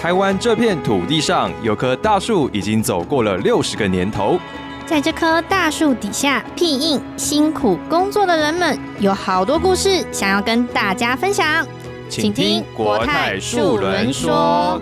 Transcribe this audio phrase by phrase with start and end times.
[0.00, 4.38] 台湾这片土地上有棵大树，已经走过了六十个年头。
[4.86, 11.66] 在这棵大树底下，庇应辛苦工作的人们，有好多故事想要跟大家分享。
[12.08, 14.80] 请听国泰树轮说。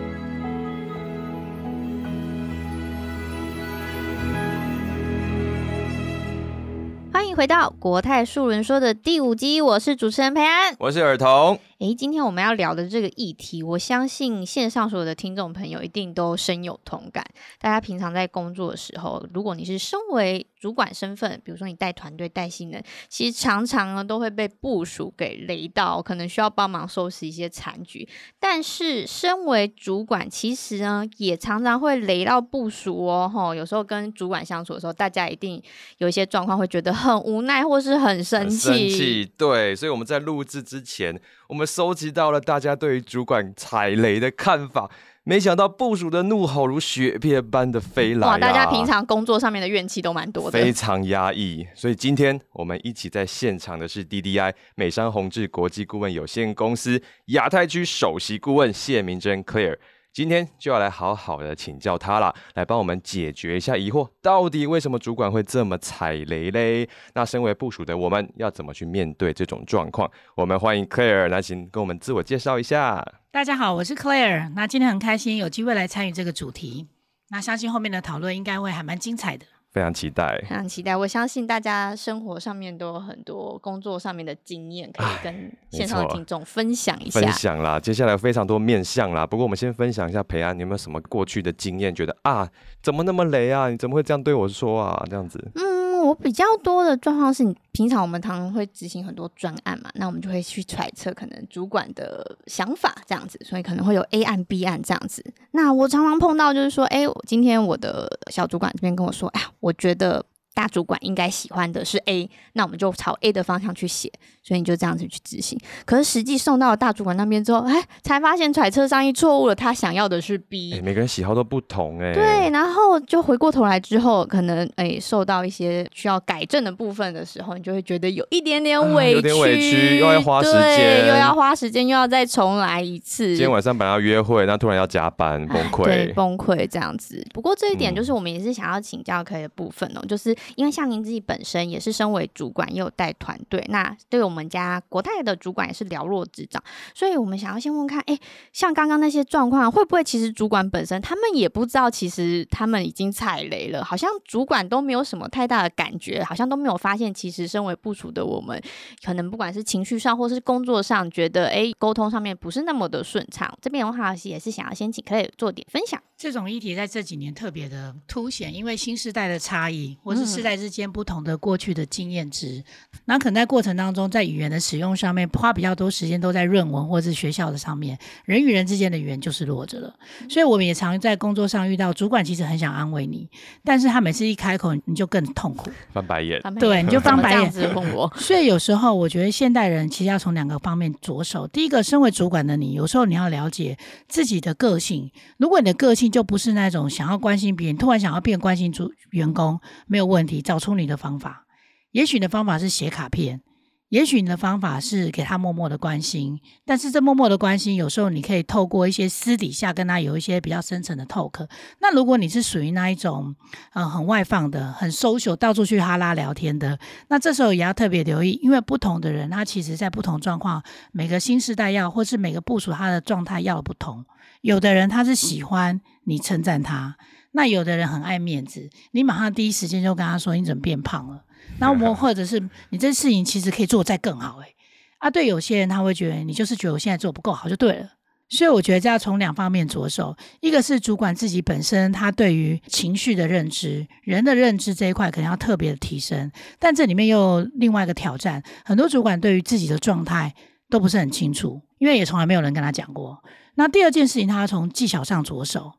[7.37, 10.75] 回到国泰树人说的第五集，我是主持人培安。
[10.79, 17.23] 我是尔童，诶，今天我们要聊的这个议题，我相信线上所有的听众朋友一定都深有同感。
[17.61, 28.09] 大家平常在工作的时候，如果你是身为主管身份，比如说你带团队、带新人，其实常常呢都会被部署给雷到，可能需要帮忙收拾一些残局。
[28.41, 33.31] 但是身为主管，其实呢也常常会雷到部署哦。
[33.31, 35.63] 吼，有时候跟主管相处的时候，大家一定
[35.99, 38.59] 有一些状况会觉得很无奈，或是很生很气。
[38.59, 44.91] 生气，对，所以我们在录制之前，我们收集到了大家对于主管踩雷的看法。
[45.29, 50.53] 没想到部署的怒吼如雪片般的飞来、啊，哇，大家平常工作上面的怨气都蛮多的。
[50.53, 59.77] 非常压抑，所以今天我们一起在现场的是 DDI 美商宏志国际顾问有限公司亚太区首席顾问谢明珍 Claire。
[60.17, 66.89] 今天就要来好好的请教他了，来帮我们解决一下疑惑，到底为什么主管会这么踩雷嘞？
[67.13, 70.11] 那身为部署的我们要怎么去面对这种状况？
[70.35, 73.07] 我们欢迎 Claire，那请跟我们自我介绍一下。
[73.31, 74.51] 大家好，我是 Claire。
[74.55, 76.89] 那今天很开心有机会来参与这个主题，
[77.29, 79.45] 那相信后面的讨论应该会还蛮精彩的。
[79.77, 80.39] 非常期待。
[80.41, 87.31] 非常期待，我相信大家生活上面都有很多工作上面的经验，可以跟线上的听众分享一下分。
[87.33, 89.27] 享啦，接下来有非常多面向啦。
[89.27, 91.95] 不过我们先分享一下培安，你有没有什么过去的经验？
[91.95, 92.49] 觉得啊，
[92.83, 93.69] 怎么那么雷啊？
[93.69, 95.05] 你怎么会这样对我说啊？
[95.11, 105.25] 这样子，嗯，我比较多的状况是你平常我们常常会执行很多专案嘛，那我们就会去揣测可能主管的想法这样子，所以可能会有 A 案 B 案这样子。
[105.51, 110.25] 那我常常碰到就是说，哎、今天我的小主管这边跟我说，哎，我觉得。
[110.57, 114.11] 大主管应该喜欢的是 A，那我们就朝 A 的方向去写，
[114.43, 115.59] 所以你就这样子去执行。
[115.85, 120.73] 可是实际送到了大主管那边之后，哎，才发现揣测上意错误了，他想要的是 B。
[120.73, 133.27] 哎、每个人喜好都不同哎、对，然后就回过头来之后，可能诶受到一些需要改正的部分的时候，你就会觉得有一点点啊委屈，有点委屈又要花时对间又要花时间，又要再重来一次。
[133.29, 136.15] 今天晚上本来要约会，那突然要加班，崩对，溃。
[136.15, 137.23] 崩溃这样子。
[137.35, 146.63] 不过这一点嗯就是我们也是想要请教可以的部分哦，就是因为像您自己本身也是身为主管，也有带团队，那对我们家国泰的主管也是了若指掌，
[146.95, 148.19] 所以我们想要先问看，哎，
[148.53, 158.61] 像刚刚那些状况，会不会其实主管本身他们也不知道，其实他们已经踩雷了，好像主管都没有什么太大的感觉，好像都没有发现，其实身为部署的我们，
[159.05, 163.53] 可能不管是情绪上或是工作上，觉得哎沟通上面不是那么的顺畅。
[163.61, 166.01] 这边的话也是想要先请 Clay 做点分享。
[166.19, 172.65] 这种议题在这几年特别的凸显，因为新时代的差异，或是世代之间不同的过去的经验值，
[173.05, 179.95] 那可能在过程当中，在语言的使用上面花比较多时间都在论文或是学校的上面，人与人之间的语言就是弱着了。
[180.31, 183.29] 所以我们也常在工作上遇到主管其实很想安慰你，
[183.63, 185.71] 但是他每次一开口你就更痛苦。
[185.93, 187.53] 翻白眼，对你就翻白眼。
[188.17, 191.47] 所以有时候我觉得现代人其实要从两个方面着手。
[191.47, 193.77] 第一个，身为主管的你，有时候你要了解
[194.09, 195.11] 自己的个性。
[195.37, 201.47] 如果你的个性就不是那种想要关心别人，突然想要变关心主员工，没有问题，找出你的方法。
[201.93, 203.41] 也许你的方法是写卡片，
[203.89, 211.49] 也许你的方法是给他默默的关心，但是这默默的关心，有时候你可以透过一些私底下跟他有一些比较深层的 talk。
[211.81, 213.35] 那如果你是属于那一种，
[213.73, 216.79] 呃，很外放的、很 social，到处去哈拉聊天的，
[217.09, 220.63] 那这时候也要特别留意，因为不同的人，他其实在不同状况，
[220.93, 224.05] 每个新时代要或是每个部署他的状态要不同。
[224.43, 226.97] 有的人他是喜欢你称赞他，
[227.33, 231.25] 那有的人很爱面子，你马上第一时间就跟他说你怎么变胖了，
[231.59, 234.55] 然后我 或者是你这事情其实可以做得再更好、欸，
[234.99, 237.91] 啊，对有些人他会觉得你就是觉得我现在做不够好就对了。
[238.29, 250.35] 所以我觉得这要从两方面着手，一个是主管自己本身他对于情绪的认知、人的认知这一块可能要特别的提升，但这里面又有另外一个挑战，很多主管对于自己的状态
[250.69, 253.23] 都不是很清楚，因为也从来没有人跟他讲过。
[253.57, 255.73] 那第二件事情，他要从技巧上着手，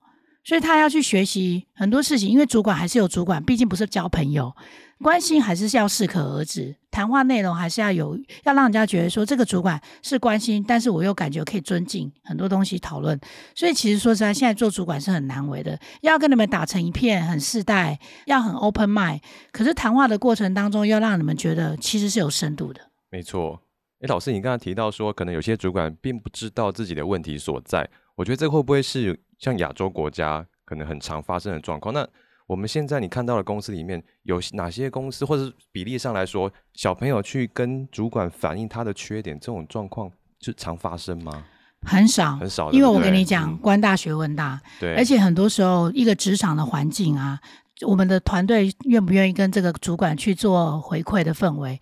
[0.44, 4.56] 所以他要去学习很多事情，因为主管还是有主管，毕竟不是交朋友，
[5.02, 13.20] 关心还是要适可而止，谈话内容还是要有，要让人家觉得说这个主管是关心，但是我又感觉可以尊敬很多东西讨论。
[13.54, 19.20] 所以其实说实在，现在做主管是很难为的，要跟你们打成一片，很世代，要很 open mind，
[19.52, 22.82] 可是谈话的过程当中，要让你们觉得其实是有深度的。
[23.12, 23.62] 没错。
[24.00, 31.92] 哎，老师，你刚才提到说，可能有些主管并不知道自己的问题所在，我觉得这会不会是像亚洲国家可能很常发生的状况？
[31.92, 32.08] 那
[32.46, 40.12] 我们现在你看到的公司里面有哪些公司，或者比例上来说，小朋友去跟主管反映他的缺点，这种状况
[40.42, 41.44] 是常发生吗？
[41.82, 42.72] 很少，很少。
[42.72, 47.40] 因为我跟你讲，官大学问大，对，而且很多时候一个职场的环境啊，
[47.88, 51.80] 我们的团队愿不愿意跟这个主管去做回馈的氛围？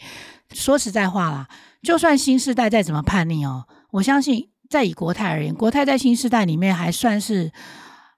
[0.54, 1.46] 说实在话啦。
[1.86, 7.52] 就算新时代再怎么叛逆哦，我相信在以国泰而言，国泰在新时代里面还算是，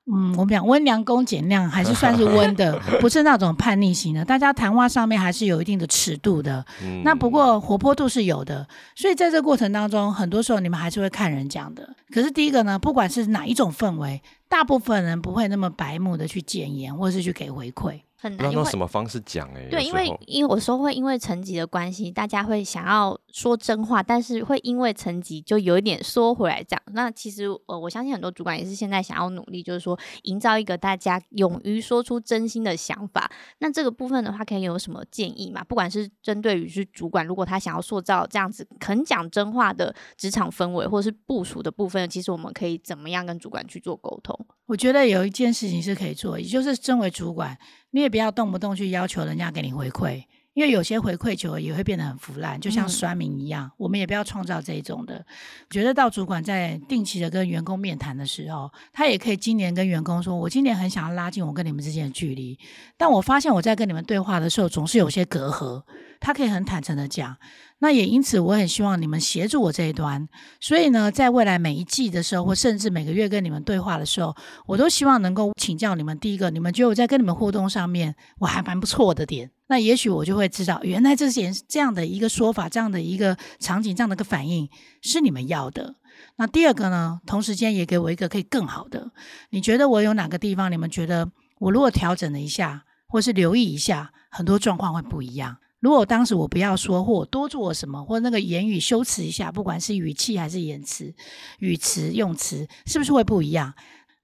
[0.06, 4.24] 嗯，我们讲温良恭俭让，还是算是温的， 不是那种叛逆型的。
[4.24, 6.66] 大家谈话上面还是有一定的尺度的。
[7.04, 8.66] 那不过活泼度是有的，
[8.96, 11.94] 所以在这过程当中，很多时候你们还是会看人讲的。
[12.14, 18.00] 可是第一个呢，不管是哪一种氛围，大部分人不会那么白目的去谏言，或是去给回馈。
[18.20, 19.68] 很难用什么方式讲哎？
[19.70, 26.82] 对，因为因为我说会因为层级的关系，大家会想要说真话，但是会因为层级就有一点缩回来讲。
[26.94, 33.32] 那其实呃，我相信很多主管也是现在想要努力，就是说营造一个大家勇于说出真心的想法。
[33.60, 35.64] 那这个部分的话，可以有什么建议嘛？
[35.64, 44.36] 不管是针对于是主管，如果他想要塑造这样子肯讲真话的职场氛围，或是部署的部分，其实我们可以怎么样跟主管去做沟通？
[44.66, 47.56] 我觉得有一件事情是可以做，也就是身为主管。
[47.92, 50.24] 你也不要动不动去要求人家给你回馈，
[50.58, 53.70] 因为有些回馈久了也会变得很腐烂，就像酸民一样。
[53.78, 55.24] 我们也不要创造这种的。
[55.70, 62.58] 觉得到主管在定期的跟员工面谈的时候，他也可以今年跟员工说：“我今年很想要拉近我跟你们之间的距离，
[62.98, 65.84] 但我发现我在跟你们对话的时候总是有些隔阂。”
[66.20, 67.38] 他可以很坦诚的讲。
[67.78, 70.28] 那也因此，我很希望你们协助我这一端。
[70.60, 76.18] 所以呢，在未来每一季的时候，或甚至每个月跟你们对话的时候，我都希望能够请教你们。
[76.18, 84.70] 第一个，你们觉得我在跟你们互动上面我还蛮不错的点，那也许我就会知道，原来这些这样的一个说法，这样的一个场景，这样的一个反应
[85.02, 85.96] 是你们要的。
[86.38, 89.12] 那第二个呢，同时间也给我一个可以更好的。
[89.50, 91.30] 你觉得我有哪个地方，你们觉得
[91.60, 95.58] 我如果调整了一下，或是留意一下，很多状况会不一样。
[95.80, 101.14] 如果当时我不要说，或多做什么，或那个言语修辞一下，不管是语气还是言辞、
[101.60, 103.74] 语词用词，是不是会不一样？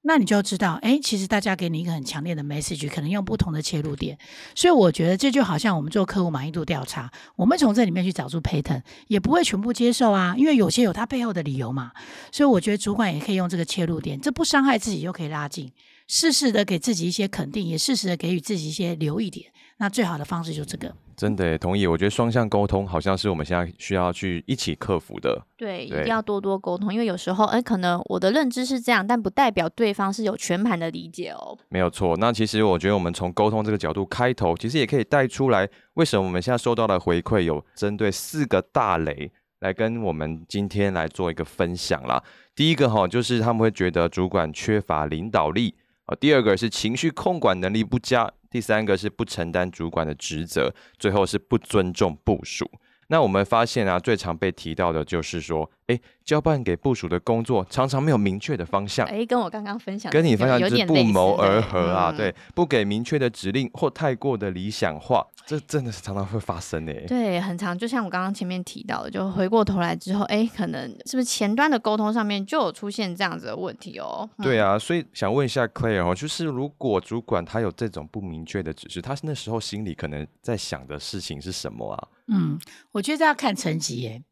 [0.05, 4.17] 那你就知道，哎，其实大家给你一个很强烈的 message，可能用不同的切入点。
[4.53, 11.94] 所以我觉得这就好像我们做客户满意度调查，我们从这里面去找出 pattern，也不会全部接受啊，因为有些有他背后的理由嘛。
[12.33, 15.71] 所以我觉得主管也可以用这个切入点，这不伤害自己，又可以拉近，
[16.07, 19.53] 适时的给自己一些肯定，也适时的给予自己一些留一点。
[19.77, 20.94] 那最好的方式就这个。
[21.15, 25.42] 真的同意，我觉得双向沟通好像是我们现在需要去一起克服的。
[25.57, 31.57] 对，一定要多多沟通，因为有时候，哎，可能我的认知是这样，但不代表对方是有全盘的理解哦。
[31.69, 42.21] 没有错，那其实我觉得我们从沟通这个角度开头，其实也可以带出来，为什么我们现在收到的回馈有针对四个大雷来跟我们今天来做一个分享啦。
[42.56, 48.31] 第一个哈，就是他们会觉得主管缺乏领导力啊；第二个是情绪控管能力不佳。
[48.50, 52.69] 第三个是不承担主管的职责，最后是不尊重部署。
[53.07, 56.00] 那我们发现啊，最常被提到的就是说，哎。
[56.24, 67.03] 交办给部署的工作常常没有明确的方向，哎，跟我刚刚分享，跟你分享是不谋而合啊，对，不给明确的指令或太过的理想化，这真的是常常会发生诶。
[67.09, 74.29] 对，很常，就像我刚刚前面提到的，就回过头来之后，哎，可能是不是前端的沟通上面就有出现这样子的问题哦？
[74.41, 82.08] 对啊，所以想问一下 Claire 哦，就是如果主管他有这种不明确的指示，他那时候心里可能在想的事情是什么啊？
[82.27, 82.58] 嗯，
[82.93, 84.24] 我觉得这要看层级耶。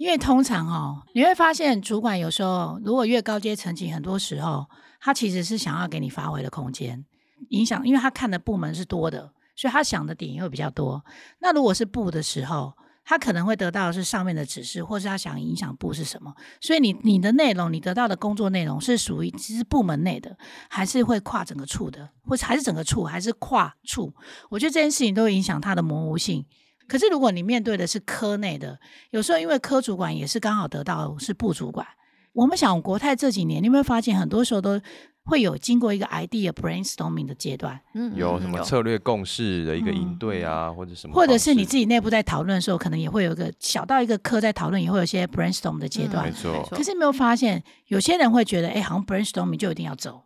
[0.00, 4.66] 因为通常哦，你会发现主管有时候如果越高阶层级，很多时候
[4.98, 7.04] 他其实是想要给你发挥的空间，
[7.50, 11.04] 影响，因为他看的部门是多的，所以他想的点也会比较多。
[11.40, 12.72] 那如果是部的时候，
[13.04, 16.34] 他可能会得到的是上面的指示，或是他想影响部是什么。
[16.62, 20.34] 所以你你的内容，你得到的工作内容是属于其实部门内的，
[20.70, 24.14] 还是会跨整个处的，或者还是整个处，还是跨处？
[24.48, 26.46] 我觉得这件事情都会影响它的模糊性。
[26.90, 28.76] 可是，如果你面对的是科内的，
[29.10, 31.86] 有时候因为科主管也是刚好得到是部主管。
[32.32, 34.80] 我们想国泰这几年，你有没有发现很多时候都
[35.22, 37.80] 会有经过一个 idea brainstorming 的阶段？
[37.94, 41.14] 嗯，有什么策略共识的一个应对啊，或者什么？
[41.14, 46.24] 或者是你自己内部在讨论的时候，可能也会有一个小到一个科在讨论，也会有一些 brainstorm 的阶段。
[46.26, 46.66] 没错。
[46.72, 50.24] 可是没有发现，有些人会觉得，哎，好像 brainstorming 就一定要走。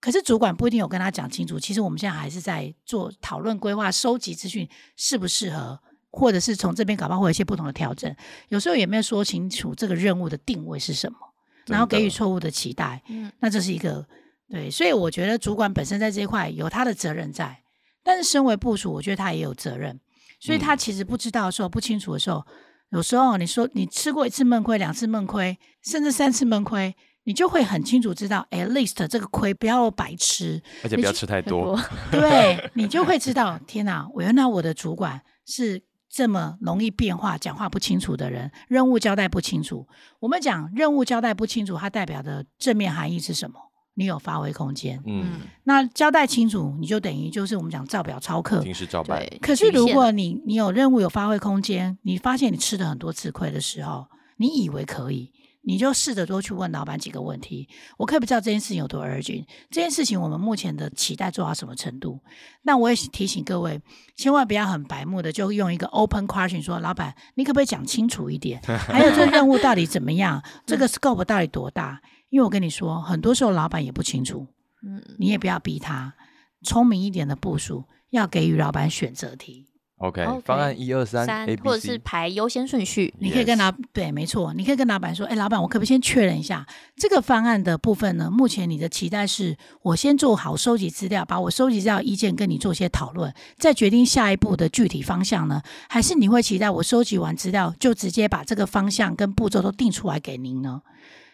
[0.00, 1.58] 可是主管不一定有跟他讲清楚。
[1.58, 5.80] 其实我们现在还是在做讨论、规划、收集资讯，适不适合？
[6.16, 8.12] 或者是从这边搞不好会有一些不同的调整，
[8.48, 11.18] 有时候也没有说清楚这个任务的定位是什么，
[11.66, 14.06] 然后给予错误的期待，嗯，那这是一个
[14.48, 17.60] 对，所以我觉得主管本身在这一块有他的责任在，
[18.02, 20.00] 但是身为部署，我觉得他也有责任，
[20.40, 22.42] 所以他其实不知道的时候、不清楚的时候，
[22.90, 26.94] 有时候你说你吃过一次闷亏、两次闷亏，甚至三次闷亏，
[27.24, 31.78] 你就会很清楚知道，at least 这个亏不要白吃，而且不要吃太多。
[32.12, 34.08] 对你就会知道，天哪！
[34.14, 35.82] 我原来我的主管是
[36.16, 39.86] 这么容易变化、讲话不清楚的人，任务交代不清楚。
[40.18, 43.56] 我们讲任务交代不清楚，它代表的正面含义是什么？
[43.92, 44.98] 你有发挥空间。
[45.04, 48.62] 嗯，那交代清楚，你就等于就是我们讲照表超课。
[48.62, 49.18] 平时照办。
[49.18, 54.06] 对，可是如果你你有任务有发挥空间，你发现你吃了很多次亏的时候，
[54.38, 55.30] 你以为可以，
[55.68, 57.68] 你就试着多去问老板几个问题。
[57.98, 62.20] 我可以不知道这件事情有多 urgent，这件事情我们目前的期待做到什么程度？
[62.62, 63.80] 那我也提醒各位，
[64.16, 68.62] 千万不要很白目的就用一个 open question 说，老板，你可不可以讲清楚一点？
[68.64, 70.40] 还有这任务到底怎么样？
[70.64, 72.00] 这个 scope 到底多大？
[72.30, 74.46] 因为我跟你说，很多时候老板也不清楚，
[74.86, 76.14] 嗯，你也不要逼他。
[76.62, 79.65] 聪明一点的部署，要给予老板选择题。
[79.98, 83.14] OK，OK 方案一二三三或者是排优先顺序。
[83.18, 88.30] 你可以跟老对，没错，你可以跟老板说，哎，老板，我可不可以先确认一下这个方案的部分呢？
[88.30, 95.62] 目前你的期待是我先做好收集资料，把我收集资料的意见跟你做些讨论，再决定下一步的具体方向呢？
[95.88, 100.82] 还是你会期待我收集完资料就直接把这个方向跟步骤都定出来给您呢？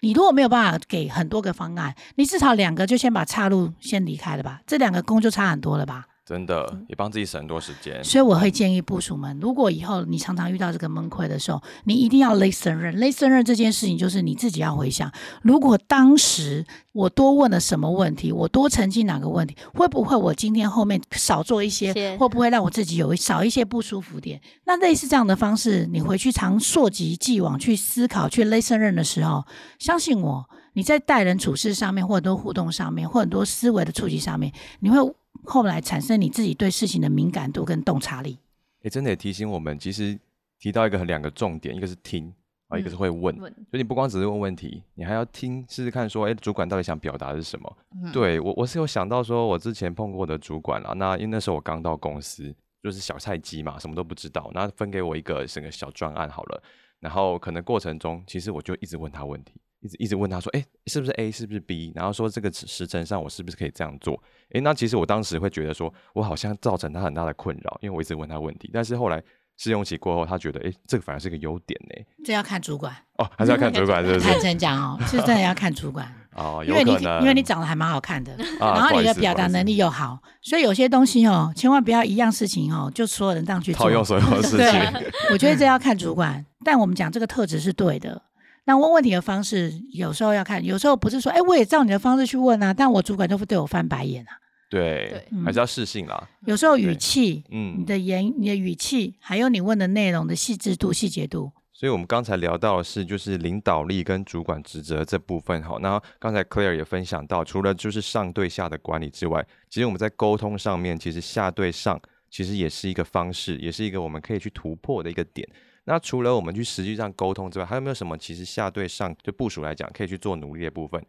[0.02, 6.06] 你如果没有办法给很多个方案，你至少两个就先把岔路先离开了吧，这两个工就差很多了吧？
[6.24, 8.02] 真的也帮自己省很多时间。
[8.04, 15.10] 所以我会建议部署们，如果以后你常常遇到这个崩溃的时候，你一定要 listen 任 listen 任这件事情，就是你自己要回想，
[15.42, 24.40] 如果当时我多问了什么问题，我多澄清哪个问题，会不会我今天后面少做一些，会不会让我自己有少一些不舒服点？
[24.64, 29.44] 那类似这样的方式，你回去常溯及既往去思考，去 listen 任的时候，
[29.78, 34.98] 相信我，你在待人处事上面，或很多互动上面，或很多思维的触及上面，你会
[35.44, 38.38] 后来产生你自己对事情的敏感度跟洞察力。
[38.82, 40.18] 哎，真的也提醒我们，其实
[40.58, 42.32] 提到一个很两个重点，一个是听
[42.68, 43.36] 啊，一个是会问。
[43.36, 47.76] 所以你不光只是问问题，你还要听，试试看说，哎，主管到底想表达的是什么？
[48.02, 56.62] 嗯对我，我是有想到说，我之前碰过的主管啦，那因为那时候我刚到公司，就是小菜鸡嘛，什么都不知道，那分给我一个整个小专案好了，
[56.98, 61.92] 然后可能过程中，其实我就一直问他问题，一直一直问他说，哎，是不是 A，是不是 B？
[61.94, 64.20] 然后说这个时时程上我是不是可以这样做？
[64.52, 69.22] 哎，那其实我当时会觉得说，我好像造成他很大的困扰，因为我一直问他问题，但是后来
[69.58, 72.04] 试用期过后，他觉得，哎，这个反而是个优点呢。
[72.24, 74.40] 这要看主管，哦，还是要看主管 是不坦是？
[74.40, 83.90] 诚讲哦，是真的要看主管， 哦，因为你因为你长得还蛮好看的，啊，然后你的表达能力又好，所以有些东西哦，千万不要一样事情哦，就所有人这样去做套。
[83.90, 84.80] 用所有的事情。
[85.32, 88.22] 我觉得这要看主管，但我们讲这个特质是对的。
[88.64, 94.38] 那问问题的方式，有时候要看，有时候不是说，哎，我也照你的方式去问啊，但我主管就会对我翻白眼啊。
[94.70, 96.28] 对对，还是要适性啦。
[96.46, 105.78] 有时候语气，嗯，你嗯，的言、你的语气，还有你问的内容的细致度、细节度，所以我们刚才聊到的是就是领导力跟主管职责这部分好。
[105.80, 112.00] 那刚才 Claire 也分享到，除了就是上对下的管理之外，其实我们在沟通上面，其实下对上
[112.30, 115.46] 其实也是一个方式，也是一个我们可以去突破的一个点。
[115.84, 121.04] 那除了我们去实际上沟通之外，还有没有什么其实下对上就部署来讲可以去做努力的部分？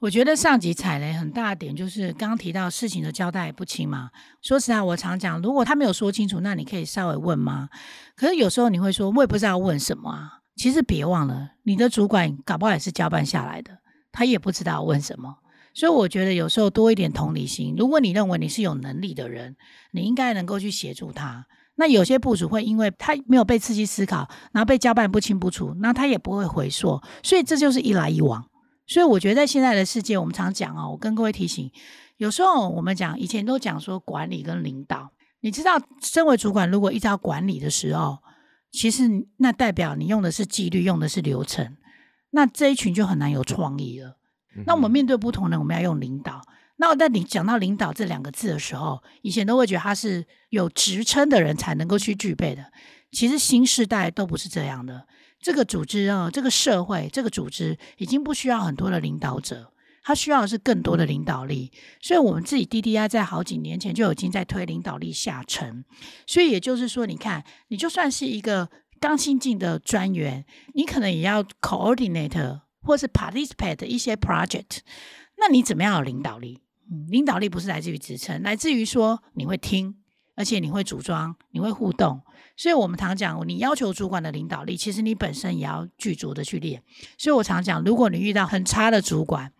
[0.00, 4.10] 我觉得上级踩雷很大的点就是刚刚提到事情的交代不清嘛。
[4.40, 7.68] 说实话，我常讲，如果他没有说清楚，那你可以稍微问吗？
[8.16, 10.40] 可是有时候你会说，我也不知道问什么啊。
[10.56, 13.78] 其实别忘了，你的主管搞不好也是交办下来的，
[14.10, 15.36] 他也不知道问什么。
[15.72, 17.74] 所以我觉得有时候多一点同理心。
[17.78, 19.56] 如果你认为你是有能力的人，
[19.92, 21.46] 你应该能够去协助他。
[21.80, 28.46] 那有些部署会因为他没有被刺激思考，然后被交办不清不楚，那他也不会回溯，所以这就是一来一往。
[28.86, 31.70] 所以我觉得在现在的世界，我们常讲哦，我跟各位提醒，
[32.18, 35.10] 有时候我们讲以前都讲说管理跟领导，
[35.40, 38.18] 你知道，身为主管如果一直要管理的时候，
[38.70, 39.08] 其实
[39.38, 41.78] 那代表你用的是纪律，用的是流程，
[42.32, 44.18] 那这一群就很难有创意了。
[44.66, 46.42] 那我们面对不同人，我们要用领导。
[46.80, 52.72] 那在你讲到领导这两个字的时候，以前都会觉得他是有职称的人才能够去具备的。
[53.12, 55.06] 其实新时代都不是这样的。
[55.42, 61.70] 这个组织啊，这个社会，这个组织已经不需要很多的领导者，它需要的是更多的领导力。
[62.00, 65.84] 所以，我们自己 DDI 在好几年前就已经在推领导力下沉。
[66.26, 74.78] 所以，也就是说，你看，你就算是一个刚新进的专员，你可能也要 coordinate 或是 participate 一些 project。
[75.36, 76.62] 那你怎么样有领导力？
[76.90, 79.94] 嗯，领导力不是来自于职称，来自于说你会听，
[80.34, 82.20] 而且你会组装，你会互动。
[82.56, 86.82] 所以我们常讲，你要求主管的领导力，其实你本身也要具足的去练。
[87.16, 89.52] 所以我常讲，如果你遇到很差的主管，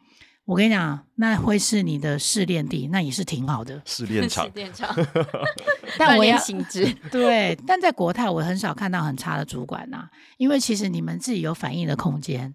[0.45, 3.81] 我跟你讲，那会是你的试炼地，那也是挺好的。
[3.87, 4.51] 试炼场
[5.97, 12.55] 但我要心智，对，但在国泰我很少看到很差的主管呐、因为其实你们自己有反应的空间。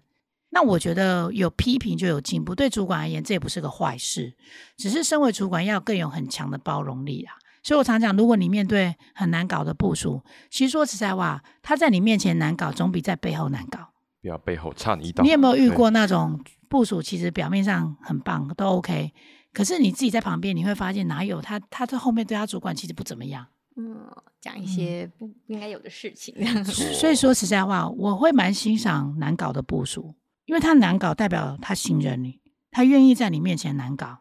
[0.56, 4.32] 那我觉得有批评就有进步，对主管而言这也不是个坏事，
[4.78, 7.34] 只是身为主管要更有很强的包容力啊。
[7.62, 13.90] 所以我常讲，如果你面对很难搞的部署，其实说实在话，他在你面前难搞，总比在背后难搞。
[14.22, 15.22] 不要背后差你一刀。
[15.22, 19.12] 你有没有遇对过那种部署其实表面上很棒，都 OK，
[19.52, 23.46] 可是你自己在旁边，你会发现哪有他他在后面对他主管其实不怎么样。
[23.76, 24.06] 嗯，
[24.40, 26.34] 讲一些不不应该有的事情。
[26.64, 30.14] 错所以说实在话，我会蛮欣赏难搞的部署，
[30.46, 34.20] 因为他难搞代表他信任你，他愿意在你面前难搞，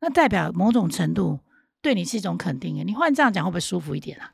[0.00, 1.40] 那代表某种程度
[1.80, 2.84] 对你是一种肯定。
[2.86, 4.32] 你换这样讲会不会舒服一点啊？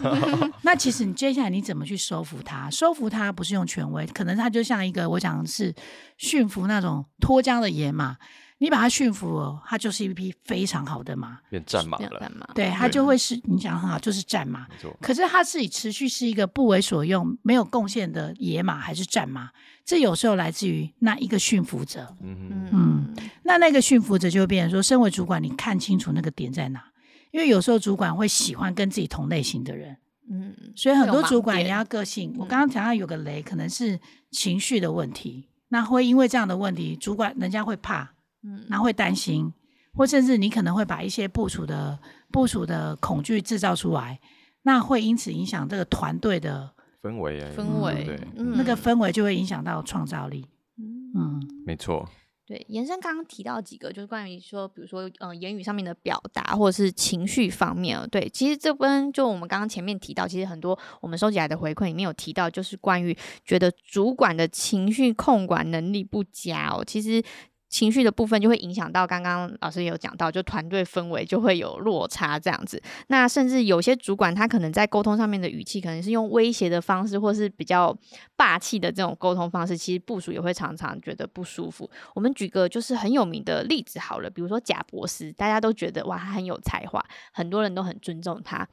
[0.62, 2.68] 那其实你接下来你怎么去收服他？
[2.70, 5.74] 收服他不是用权威，可能他就像一个我讲的是
[6.18, 8.16] 驯服那种脱缰的野马，
[8.62, 12.46] 你把它驯服了，它就是一匹非常好的马，变战马了没有干，嘛？
[12.54, 14.66] 对，它就会是你讲得很好，就是战马。
[14.68, 19.48] 没错，可是它自己持续是一个不为所用、没有贡献的野马还是战马，
[19.82, 22.14] 这有时候来自于那一个驯服者。
[22.20, 26.84] 嗯，嗯嗯那那个驯服者就会变成说，身为主管，你看清楚那个点在哪，
[27.30, 29.96] 因为有时候主管会喜欢跟自己同类型的人，
[30.30, 32.34] 嗯，所以很多主管也点要个性。
[32.36, 33.98] 我嗯刚刚讲到有个雷，可能是
[34.30, 38.12] 情绪的问题，那会因为这样的问题，主管人家会怕，
[38.42, 39.52] 嗯然后会担心，
[39.94, 41.98] 或甚至你可能会把一些部署的
[42.30, 44.20] 部署的恐惧制造出来，
[44.62, 50.46] 那会因此影响这个团队的氛围啊，氛围对，嗯那个氛围，就会影响到创造力。
[50.78, 52.08] 嗯嗯，没错，
[52.46, 58.06] 对，延伸刚刚提到几个，就是关于说，比如说，呃，言语上面的表达，或者是情绪方面哦。
[58.06, 66.84] 对，其实这边就我们刚刚前面提到，其实很多我们收集来的回馈里面有提到，就是关于觉得主管的情绪控管能力不佳哦。
[66.84, 67.22] 其实
[67.70, 72.82] 情绪的部分就会影响到刚刚老师也有讲到，就团队氛围就会有落差这样子。
[73.06, 77.96] 那甚至有些主管他可能在沟通上面的语气，可能是用威胁的方式，或是比较
[78.36, 81.88] 霸气的这种沟通方式，其实部署也会常常觉得不舒服。
[82.14, 88.66] 我们举个就是很有名的例子好了，比如说贾博士，大家都觉得哇他很有才华，很多人都很尊重他。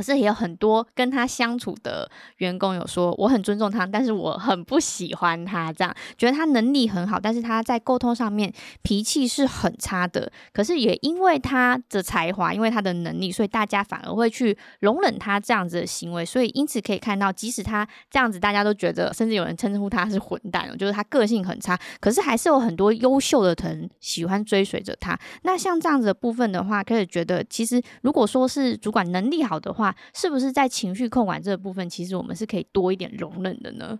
[0.00, 10.32] 可是也有很多跟他相处的员工有说，我很尊重他，但是我很不喜欢他，这样觉得他能力很好，但是他在沟通上面脾气是很差的。
[10.54, 16.24] 可是也因为他的才华，因为他的能力，所以大家反而会去容忍他这样子的行为。
[16.24, 25.14] 所以因此可以看到，即使他这样子，大家都觉得，甚至有人称呼他是混蛋，就是他个性很差，可是还是有很多优秀的人喜欢追随着他。
[25.42, 33.98] 那像这样子的部分的话，可以觉得，其实如果说是主管能力好的话，是不是在情绪控管这个部分，其实我们是可以多一点容忍的呢？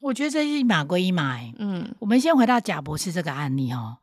[0.00, 1.54] 我觉得这是一码归一码、欸。
[1.58, 3.96] 嗯我们先回到贾博士这个案例哦。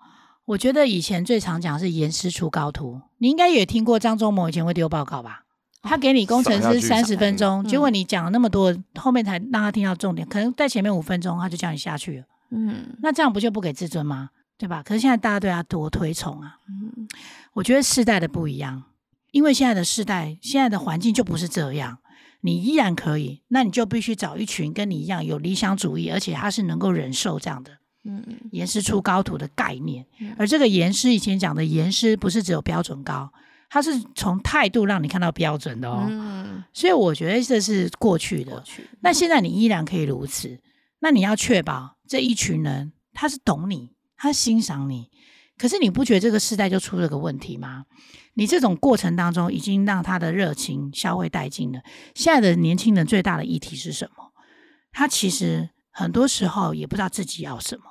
[0.46, 5.46] 我觉得以前最常讲是严师出高徒，你应该也听过张忠谋以前会丢报告吧？
[5.82, 14.30] 他给你工程师三十分钟，嗯结果你讲了那么多，后面才让他听到重点，可能在前面五分钟他就叫你下去了，嗯那这样不就不给自尊吗？
[14.58, 14.82] 对吧？
[14.84, 17.08] 可是现在大家对他多推崇啊，嗯
[17.54, 18.84] 我觉得世代的不一样，
[19.34, 21.98] 因为现在的世代，现在的环境就不是这样。
[22.42, 27.72] 你依然可以，那你就必须找一群跟你一样有理想主义，而且他是能够忍受这样的
[28.06, 30.36] 嗯严师出高徒的概念嗯。
[30.38, 33.32] 而这个严师以前讲的严师，不是只有标准高，
[33.70, 36.06] 他是从态度让你看到标准的哦。
[36.08, 38.52] 嗯，所以我觉得这是过去的。
[38.52, 40.60] 过去那现在你依然可以如此，
[41.00, 45.10] 那你要确保这一群人他是懂你，他欣赏你。
[45.58, 47.86] 可是你不觉得这个时代就出了个问题吗？
[48.34, 51.82] 你这种过程当中已经让他的热情消费殆尽了。
[52.16, 54.32] 现在的年轻人最大的议题是什么？
[54.92, 57.84] 他其实很多时候也不知道自己要什么，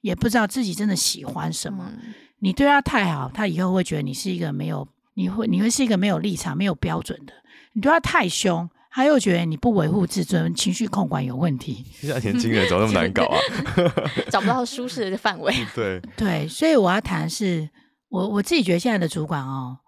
[0.00, 1.92] 也不知道自己真的喜欢什么。
[1.92, 7.34] 嗯你对他太好，他以后会觉得你是一个没有，你会你会是一个没有立场、没有标准的。
[7.74, 11.86] 你对他太凶，他又觉得你不维护自尊，情绪控管有问题。
[11.94, 13.38] 现在年轻人怎么那么难搞啊？
[14.30, 15.54] 找不到舒适的范围。
[15.74, 17.70] 对， 对，所以我要谈的是，
[18.08, 19.78] 我我自己觉得现在的主管哦，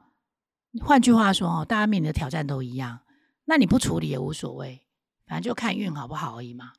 [0.81, 3.01] 换句话说哦，大家面临的挑战都一样，
[3.47, 4.83] 那你不处理也无所谓，
[5.27, 6.71] 反正就看运好不好而已嘛。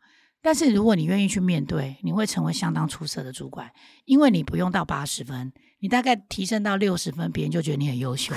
[0.41, 3.71] 但是如果你愿意去面对，你会成为相当出色的主管，
[4.05, 5.51] 因为你不用到八十分，
[5.83, 8.33] 你大概提升到六十分，别人就觉得你很优秀。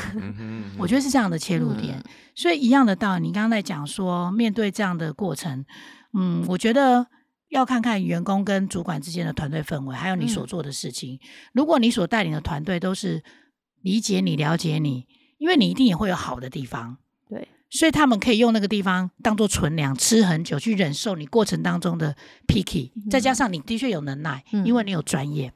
[0.77, 2.03] 我觉得是这样的切入点。
[2.35, 5.65] 所以一样的道理，你刚刚在讲说，面对这样的过程，
[6.13, 7.07] 嗯，我觉得
[7.51, 11.21] 要看看员工跟主管之间的团队氛围，还有你所嗯做的事情。
[11.53, 13.23] 如果你所带领的团队都是
[13.81, 15.07] 理解你、了解你，
[15.39, 16.97] 因为你一定也会有好的地方，
[17.29, 22.17] 对，所以他们可以用那个地方当做存粮，吃很久，去忍受你过程当中的
[22.49, 25.53] picky，再加上你的确有能耐，嗯因为你有专业。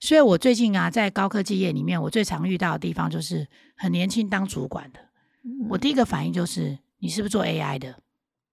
[0.00, 5.00] 所以我最近啊，在高科技业里面，我最常遇到的地方就是很年轻当主管的。
[5.68, 7.96] 我第一个反应就是，你是不是做 AI 的？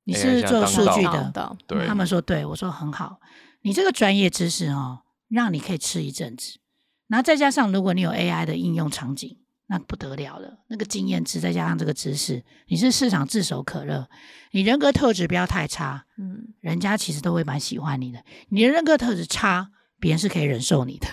[0.05, 1.57] 你是不是做数据的？
[1.65, 3.19] 对，他们说对，我说很好，
[3.61, 6.59] 你这个专业知识哦，让你可以吃一阵子，
[7.07, 14.07] 然后再加上如果你有 AI 的应用场景，那不得了了，那个经验值再加上这个知识，你是市场炙手可热，
[14.51, 18.23] 你人格特质不要太差，嗯，人家其实都会蛮喜欢你的。
[18.49, 21.07] 你的人格特质差，别人是可以忍受你的，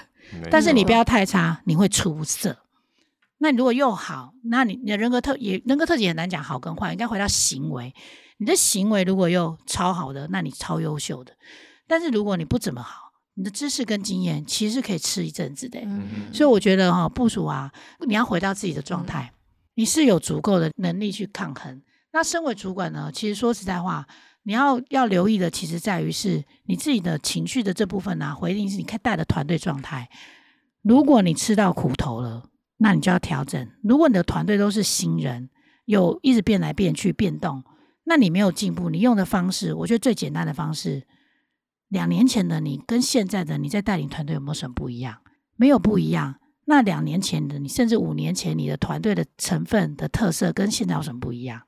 [0.50, 2.58] 但是你不要太差，你会出色。
[3.38, 7.92] 那你如果又好，那你你的人格特也人格特质也很难讲好跟坏，应该回到行为。
[8.38, 11.32] 你的行为如果又超好的，那你超优秀的。
[11.86, 17.72] 但是如果你不怎么好，你的知识跟经验其实是可以吃一阵子的欸、嗯所以我觉得哈、部署啊，
[18.06, 19.32] 你要回到自己的状态，
[19.74, 21.82] 你是有足够的能力去抗衡。
[22.12, 24.06] 那身为主管呢，其实说实在话，
[24.44, 30.08] 你要要留意的，其实在于是你自己的情绪的这部分啊，回应是你看带的团队状态。
[30.82, 32.44] 如果你吃到苦头了，
[32.78, 33.68] 那你就要调整。
[33.82, 35.48] 如果你的团队都是新人，
[35.84, 37.62] 有一直变来变去变动，
[38.04, 38.90] 那你没有进步。
[38.90, 41.06] 你用的方式，我觉得最简单的方式，
[41.88, 45.18] 两年前的你跟现在的你在带领团队有没有什么不一样？
[45.54, 46.36] 没有不一样。
[46.64, 51.62] 那两年前的你，甚至五年前你的团队的成分的特色跟现在有什么不一样？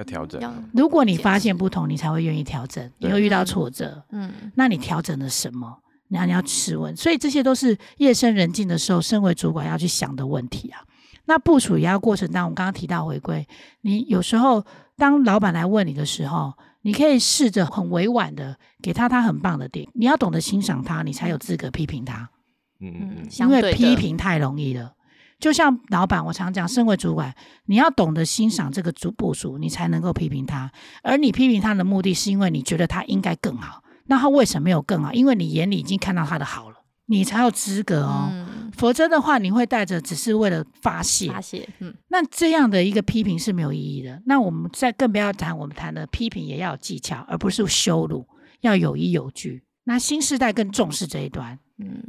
[0.00, 0.40] 要调整
[0.72, 2.84] 如果你解发现不同，你才会愿意调整。
[2.98, 5.78] 你对会遇到嗯挫折，嗯那你调整了什么？
[6.08, 10.80] 然后你要试问，所以这些都是夜深人静的时候，身为主管要去想的问题啊。
[11.24, 13.44] 那部署也要过程当中，我们刚刚提到回归，
[13.80, 14.64] 你有时候
[14.96, 22.30] 当老板来问你的时候，你可以试着很委婉的给他他很棒的点，你要懂得欣赏他，你才有资格批评他。
[22.78, 24.92] 嗯嗯嗯，嗯，因为批评太容易了。
[25.38, 27.34] 就像老板，我常讲，身为主管，
[27.66, 30.70] 你要懂得欣赏这个主部署，你才能够批评他。
[31.02, 33.82] 而你批评他的目的，是因为你觉得他应该更好。
[34.06, 35.12] 那他为什么没有更好？
[35.12, 38.28] 因为你眼里已经看到他的好了，你才有资格哦。
[38.32, 44.22] 嗯，否则的话，你会带着只是为了发泄，发泄，嗯那这样的一个批评是没有意义的。
[44.24, 48.26] 那我们再更不要谈，我们谈的批评也要有技巧，而不是羞辱，
[48.60, 49.64] 要有依有据。
[49.84, 51.58] 那新时代更重视这一端。
[51.78, 52.02] 嗯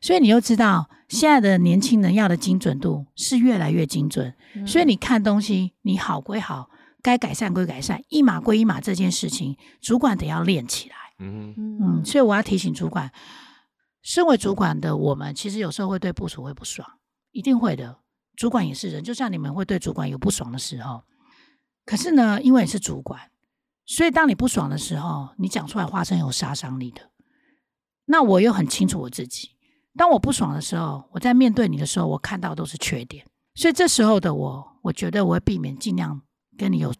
[0.00, 4.34] 所以你就知道，现在的年轻人要的精准度是越来越精准。
[4.54, 6.70] 嗯所以你看东西，你好归好，
[7.02, 10.96] 该改善归改善，一码归一码这件事情，主管得要练起来。
[11.18, 13.12] 嗯嗯，嗯所以我要提醒主管，
[14.02, 16.88] 身为主管的我们，其实有时候会对部署会不爽，
[17.32, 17.98] 一定会的。
[18.36, 21.02] 主管也是人，就像你们会对主管有不爽的时候。
[21.84, 23.20] 可是呢，因为你是主管，
[23.84, 27.10] 所以当你不爽的时候，你讲出来话是很有杀伤力的。
[28.06, 29.50] 那我又很清楚我自己，
[29.98, 33.22] 当我不爽的时候，我在面对你的时候，我看到都是缺点。
[33.56, 36.22] 所以这时候的我，我觉得我会避免尽量
[36.56, 36.94] 跟你有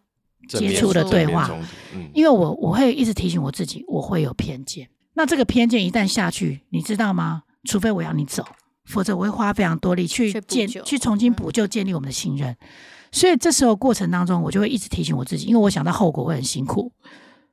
[0.49, 1.49] 接触的对话
[1.95, 4.89] 嗯，因为我我会一直提醒我自己，我会有偏见。
[5.13, 7.43] 那这个偏见一旦下去，你知道吗？
[7.63, 8.43] 除非我要你走，
[8.85, 12.55] 否则我会花非常多力去建、去去重新嗯补救、建立我们的信任。
[13.11, 16.91] 所以这时候过程当中，我就会一直提醒我自己，因为我想到后果会很辛苦。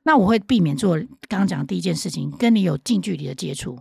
[0.03, 3.79] 那我会避免做刚刚讲的第一件事情，跟你有近距离的接触。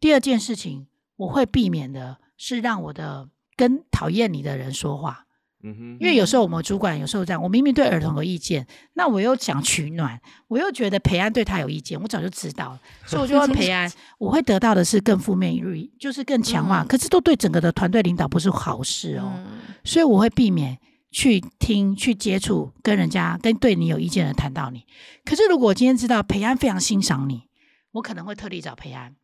[0.00, 0.86] 第二件事情，
[1.20, 5.26] 我会避免的是让我的跟讨厌你的人说话。
[5.62, 20.78] 嗯哼，因为有时候我们主管有时候这样，我明明对儿童有意见，那我又想取暖，我又觉得培安对他有意见，我早就知道了，所以我就问培安， 我会得到的是更负面语，就是更强化，嗯可是都对整个的团队领导不是好事哦，嗯所以我会避免
[21.10, 24.86] 去听、去接触跟人家跟对你有意见的人谈到你。
[25.26, 27.42] 可是如果我今天知道培安非常欣赏你，
[27.92, 29.14] 我可能会特地找培安。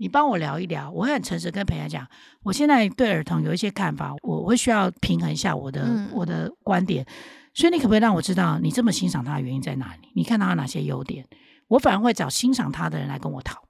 [0.00, 2.08] 你帮我聊一聊，我会很诚实跟培安讲，
[2.42, 7.06] 我现在对儿童有一些看法，我会需要平衡一下我的、嗯我的观点，
[7.52, 10.08] 所以你可不可以让我知道你这么欣赏他的原因在哪里？
[10.14, 11.26] 你看到他哪些优点？
[11.68, 13.62] 我反而会找欣赏他的人来跟我讨。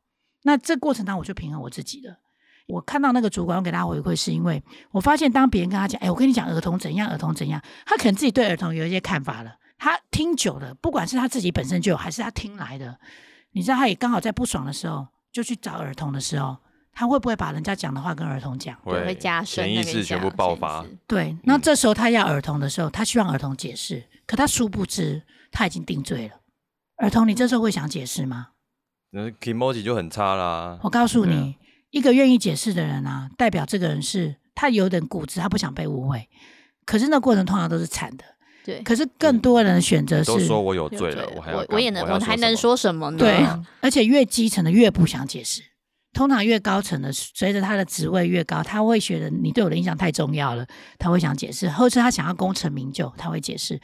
[0.44, 2.14] 那这过程当中我就平衡我自己了。
[2.68, 4.62] 我看到那个主管，我给他回馈，是因为
[4.92, 9.56] 我发现当别人跟他讲，哎，我跟你讲儿童怎样，儿童怎样，他可能自己对儿童有一些看法了。
[9.78, 12.96] 他听久了，不管是他自己本身就有，还是他听来的，
[13.50, 16.56] 你知道，他也刚好在不爽的时候就去找儿童的时候，
[16.92, 18.76] 他会不会把人家讲的话跟儿童讲？
[18.84, 26.34] 对会加深潜意那个识全部爆发识，对，那这时候他要儿童的时候，他希望儿童解释，可他殊不知他已经定罪了。
[26.96, 28.48] 儿童，你这时候会想解释吗？
[29.10, 30.78] 那 emoji 就很差啦。
[30.82, 31.56] 我告诉你，
[31.90, 36.28] 一个愿意解释的人啊，代表这个人是他有点固执，他不想被误会。
[36.84, 38.24] 可是那过程通常都是惨的。
[38.64, 43.18] 对，可是更多人的选择是，都说我有有罪了，罪我还要我我也能，我我还能说什么呢？
[43.18, 43.46] 对，
[43.80, 45.62] 而且越基层的越不想解释。
[46.12, 50.66] 通常越高层的，随着他的职位越高，他会觉得你对我的影响太重要了，
[50.98, 53.80] 他会想解释，或是他想要功成名就，他会解释。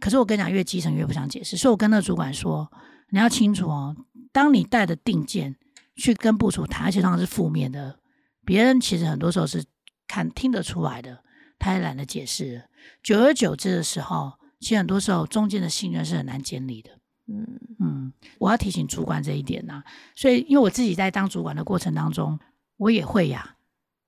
[0.00, 2.66] 可是我跟你讲，越基层越不想解释，所以我跟那个主管说，
[3.10, 3.94] 你要清楚哦，
[4.32, 5.56] 当你带着定见
[5.94, 7.98] 去跟部署谈，而且通常是负面的，
[8.46, 9.62] 别人其实很多时候是
[10.06, 11.18] 看听得出来的，
[11.58, 12.62] 他也懒得解释了。
[13.02, 16.90] 久而久之的时候，其实很多时候中间的信任是很难建立的。
[17.30, 17.46] 嗯
[17.78, 19.82] 嗯，我要提醒主管这一点呐、
[20.16, 22.38] 所以，因为我自己在当主管的过程当中，
[22.78, 23.56] 我也会呀。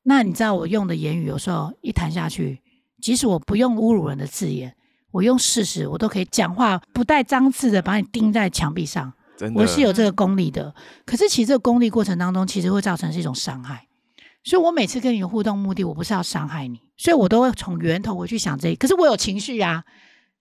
[0.03, 2.63] 那你知道我用的言语有时候一谈下去，
[3.03, 4.75] 即使我不用侮辱人的字眼，
[5.11, 9.13] 我用事实，我都可以讲话不带脏字的把你钉在墙壁上。
[9.55, 10.75] 我是有这个功力的。
[11.05, 13.87] 可是其实这个功力过程当中，其实会造成是一种伤害。
[14.43, 18.75] 所以我每次跟你互动目的，我不是要伤害你，所以我都会从源头回去想这。
[18.77, 19.85] 可是我有情绪啊，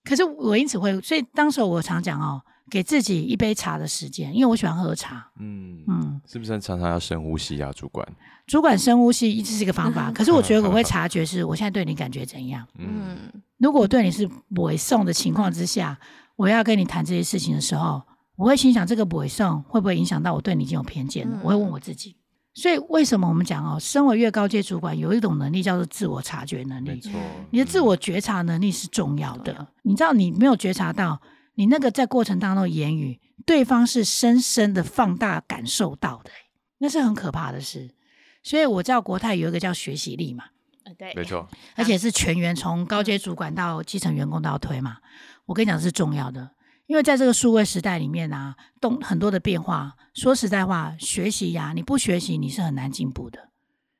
[0.03, 5.29] 可是我因此会，所以当时我常讲哦，给自己一杯茶的时间，因为我喜欢喝茶。
[5.39, 8.07] 嗯嗯，是不是常常要深呼吸啊，主管？
[8.47, 12.65] 主管深呼吸一直是一个方法，可是我觉得我会 察觉是我现在对你感觉怎样。
[12.77, 15.99] 嗯，嗯如果我对你是委送的情况之下，
[16.37, 18.01] 我要跟你谈这些事情的时候，
[18.37, 21.35] 我会心想这个委送会不会影响到我对你已经有偏见了？
[21.35, 22.15] 嗯我会问我自己。
[22.53, 26.89] 所以为什么我们讲哦，身为越高阶主管，有一种能力叫做自我察觉能力。
[26.89, 27.11] 没错，
[27.51, 29.67] 你的自我觉察能力是重要的。
[29.83, 31.21] 你知道，你没有觉察到，
[31.55, 36.31] 你那个在过程当中的言语，对方是深深的放大感受到的，
[36.79, 37.95] 那是很可怕的事。
[38.43, 40.45] 所以我知道国泰有一个叫学习力嘛，
[40.85, 44.97] 呃对，没错，而且是全员从高阶主管到基层员工都要推嘛。
[45.45, 46.51] 我跟你讲是重要的，
[46.89, 49.95] 因为在这个数位时代里面啊，动很多的变化。
[50.15, 53.49] 说实在话，学习呀、你不学习你是很难进步的。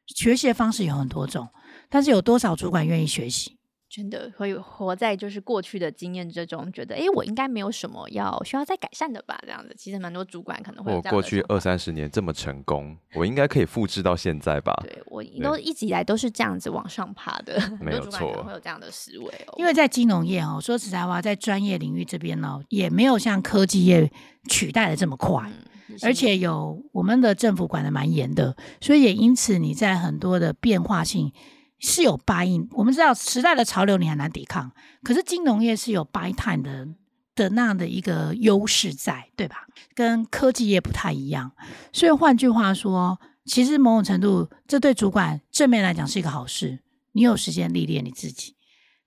[0.07, 1.49] 学习的方式有很多种，
[1.87, 3.58] 但是有多少主管愿意学习？
[3.89, 9.37] 真的会活在就是过去的经验之中，觉得哎，我应该没有什么要需要再改善的吧？
[9.41, 14.73] 这样子，其实蛮多主管可能会有这样我过去二三十年这么成功，我应该可以复制到现在吧？
[14.83, 19.55] 对我都一直以来都是这样子往上爬的， 很没有错会有这样的思维哦。
[19.57, 24.11] 因为在金融业哦，说实在话，在专业领域这边呢，也没有像科技业
[24.47, 25.43] 取代的这么快。
[25.47, 25.65] 嗯
[26.03, 31.33] 而且有我们的政府管的蛮严的，所以也因此你在很多的变化性
[31.79, 32.67] 是有 buy in。
[32.71, 34.71] 我们知道时代的潮流你很难抵抗，
[35.03, 36.87] 可是金融业是有 buy time 的
[37.35, 39.67] 的那样的一个优势在，对吧？
[39.93, 41.51] 跟科技业不太一样。
[41.93, 46.79] 所以换句话说，其实某种程度，这对主管正面来讲是一个好事，
[47.13, 48.55] 你有时间历练你自己。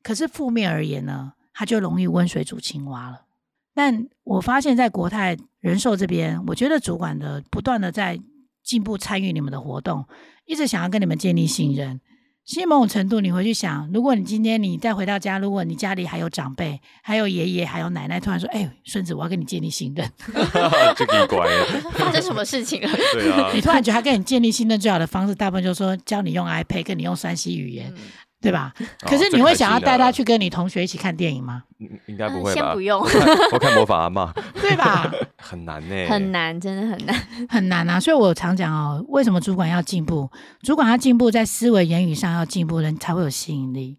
[0.02, 3.26] 可是负面而言呢，它就容易温水煮青蛙了。
[3.74, 8.20] 但我发现，在国泰人寿这边，我觉得主管的不断的在
[8.62, 10.06] 进步，参与你们的活动，
[10.46, 12.00] 一直想要跟你们建立信任。
[12.44, 20.10] 其实某种程度，你回去想，如果你今天你再回到家，如果你家里还有长辈，还有爷爷，还有奶奶，突然说：“哎，孙子，我要跟你建立信任。
[20.96, 22.88] 这个乖了，发生什么事情了？
[23.14, 28.02] 对啊”，你突然觉得他跟你建立信任最好的方式，大部分就是说教你用 iPad，跟你用山西语言，嗯
[28.42, 28.72] 对吧？
[28.76, 31.62] 哦可是你会想要带他去跟你同学一起看电影吗？
[31.78, 32.60] 嗯应该不嗯会吧？
[32.60, 35.12] 先不用， 我看我看魔法阿妈对吧？
[35.36, 37.14] 很难呢，很难，真的很难。
[37.48, 40.30] 很难啊，所以我常讲哦，为什么主管要进步？
[40.62, 43.98] 主管要进步在思维、言语上要进步，人才会有吸引力。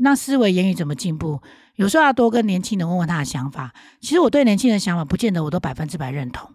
[0.00, 1.42] 那思维、言语怎么进步？
[1.74, 3.74] 有时候要多跟年轻人问问他的想法。
[4.00, 6.50] 其实我对年轻人的想法，不见得我都百分之百认同，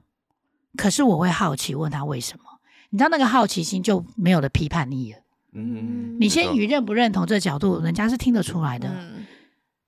[0.78, 2.44] 可是我会好奇问他为什么。
[2.90, 5.20] 你知道那个好奇心就没有了批判力了。
[5.54, 8.90] 嗯，你先以认不认同这个角度，人家是听得出来的。
[8.90, 9.26] 嗯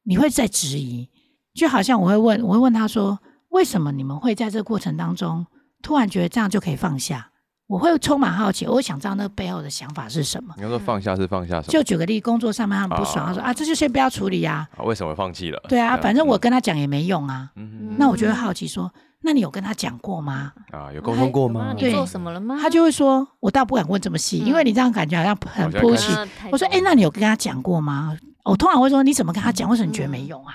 [0.07, 1.09] 你会在质疑，
[1.55, 3.17] 就好像我会问，我会问他说，
[3.55, 5.47] 为什么你们会在这个过程当中
[5.81, 7.29] 突然觉得这样就可以放下？
[7.67, 10.53] 我会充满好奇，我会想知道那个背后的想法是什么。
[10.57, 11.71] 你要说放下是放下什么？
[11.71, 15.59] 就举个例，工作上面他们不爽，他说啊，这就先不要处理呀、啊，为什么放弃了？
[15.69, 17.49] 对啊，反正我跟他讲也没用啊。
[17.55, 20.51] 嗯那我就会好奇说，那你有跟他讲过吗？
[20.71, 21.73] 啊，有沟通过吗？
[21.77, 22.59] 对你做什么了吗？
[22.61, 28.17] 他就会说，我倒不敢问这么细，因为你这样感觉好像很 push 我说，多哎，那你有跟他讲过吗？
[28.43, 29.69] 我通常会说，你怎么跟他讲？
[29.69, 30.53] 为什么你觉得没用啊？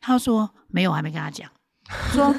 [0.00, 1.48] 他说没有，还没跟他讲。
[2.12, 2.34] 说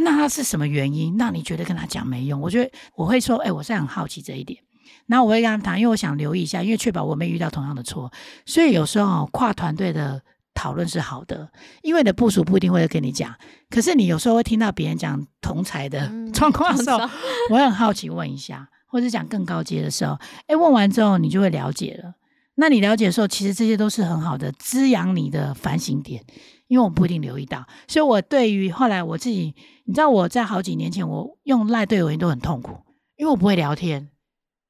[0.00, 1.16] 那他是什么原因？
[1.16, 2.40] 那你觉得跟他讲没用？
[2.40, 4.58] 我觉得我会说，哎、我是很好奇这一点。
[5.06, 8.10] 然后我会跟他们谈，因为我想留意一下，因为确保我没遇到同样的错。
[8.46, 10.22] 所以有时候哦跨团队的
[10.54, 11.50] 讨论是好的，
[11.82, 13.34] 因为你的部署不一定会跟你讲，
[13.68, 17.08] 可是你有时候会听到别人讲同才的嗯 状况的时候， 同
[17.50, 22.14] 我很好奇问一下，或者讲更高阶的时候，哎，问完之后你就会了解了。
[22.62, 26.22] 那你了解的时候，其实这些都是很好的滋养你的反省点，
[26.68, 27.66] 因为我不一定留意到。
[27.88, 29.52] 所以我对于后来我自己，
[29.84, 32.78] 你知道我在好几年前，我用赖对我都很痛苦，
[33.16, 34.10] 因为我不会聊天。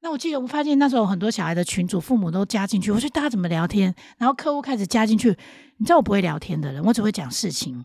[0.00, 3.94] 那我记得我发现那时候很多小孩的群主父母都加进去，我说大家怎么聊天？
[4.16, 5.28] 然后客户开始加进去，
[5.76, 7.85] 你知道我不会聊天的人，我只会讲事情。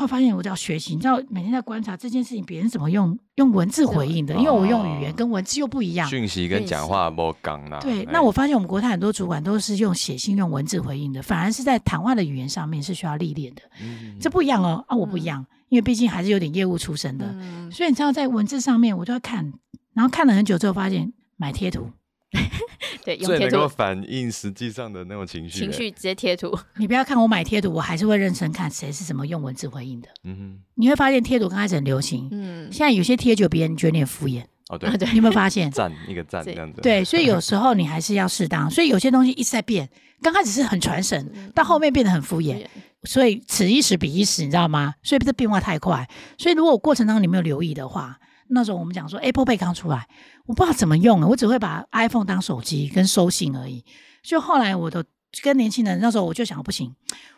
[0.00, 6.08] 后发现我就要学习，你知道每天在观察这件事情，别人怎么用用文字回应的，因为我用语言跟文字又不一样。
[6.08, 7.78] 讯息跟讲话不刚啦。
[7.80, 13.62] 对，哎那我发现我们国泰很多主管都是用写信、用文字回应的，反而是在谈话的语言上面是需要历练的。
[13.80, 19.52] 嗯这不一样哦，啊，我不一样，因为毕竟还是有点业务出身的，嗯所以你知道在文字上面我就要看，
[19.92, 21.88] 然后看了很久之后发现买贴图，
[23.04, 23.68] 对，用最能够贴图。
[23.68, 25.60] 反映实际上的那种情绪。
[25.60, 30.08] 情，绪直接贴图， 你不要看我买贴图，我还是会认真看谁是怎么用文字回应的。
[30.24, 35.70] 嗯你会发现贴图刚开始很流行，嗯，现在有些贴就别人觉得你很敷衍，哦 对，对你有没有发现？
[35.70, 39.88] 赞一个赞是这样子。，对，所以有时候你还是要适当，所以有些东西一直在变，
[40.22, 42.64] 刚开始是很传神，到后面变得很敷衍，
[43.04, 44.94] 所以此一时彼一时，你知道吗？
[45.02, 48.18] 所以这变化太快，所以如果过程当中你没有留意的话，
[48.48, 50.06] 那时候我们讲说 Apple Pay 刚出来，
[50.46, 53.84] 我不知道怎么用啊，我只会把 iPhone 当手机跟收信而已。
[54.22, 55.02] 就后来我都
[55.42, 56.94] 跟年轻人那时候我就想不行，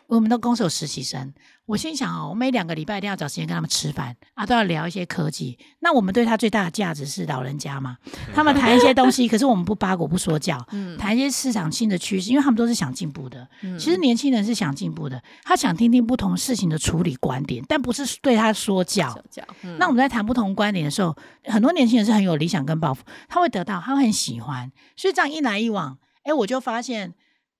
[0.07, 1.33] 我们的公司有实习生，
[1.65, 5.57] 我心想哦，我每两个礼拜一定要找时间跟他们吃饭啊，都要聊一些科技。
[5.79, 7.97] 那我们对他最大的价值是老人家嘛，
[8.33, 13.47] 他们谈一些东西， 可是我们不八股不说教，嗯谈一些市场新的趋势，因为他们都是想进步的。
[13.61, 19.17] 嗯其实年轻人是想进步的，他想听听不同事情的处理观点，但不是对他说教。
[19.77, 27.13] 那我们在谈不同观点的时候，很多年轻人是很有理想跟抱负，他会得到，他会很喜欢，所以这样一来一往，哎，我就发现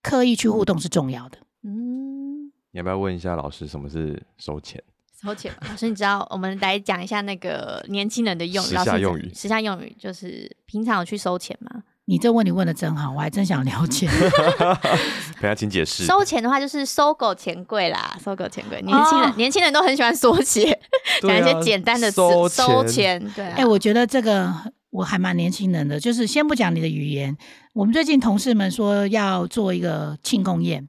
[0.09, 1.37] 刻意去互动是重要的。
[1.63, 2.51] 嗯。
[2.71, 4.83] 你要不要问一下老师什么是收钱？
[5.19, 11.83] 收钱，老师，你知道我们来讲一下那个年轻人的用时下用语时下用语就是平常有去收钱吗？
[12.05, 14.07] 你这问题问的真好，我还真想了解。
[15.41, 16.05] 等下请解释。
[16.05, 18.79] 收钱的话就是收狗钱柜啦，收狗钱柜。
[18.83, 20.79] 年轻人、哦年轻人都很喜欢缩写，
[21.21, 23.31] 讲啊一些简单的词，收收钱钱。
[23.35, 24.53] 对啊，哎、我觉得这个
[24.89, 27.37] 我还蛮年轻人的，就是先不讲你的语言，
[27.73, 30.87] 我们最近同事们说要做一个庆功宴，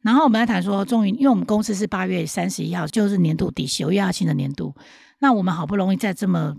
[0.00, 4.74] 然后我们在谈说，终于因为我们公司是八月三十一号，就是年度底，九月要新的年度，
[5.18, 6.56] 那我们好不容易在这么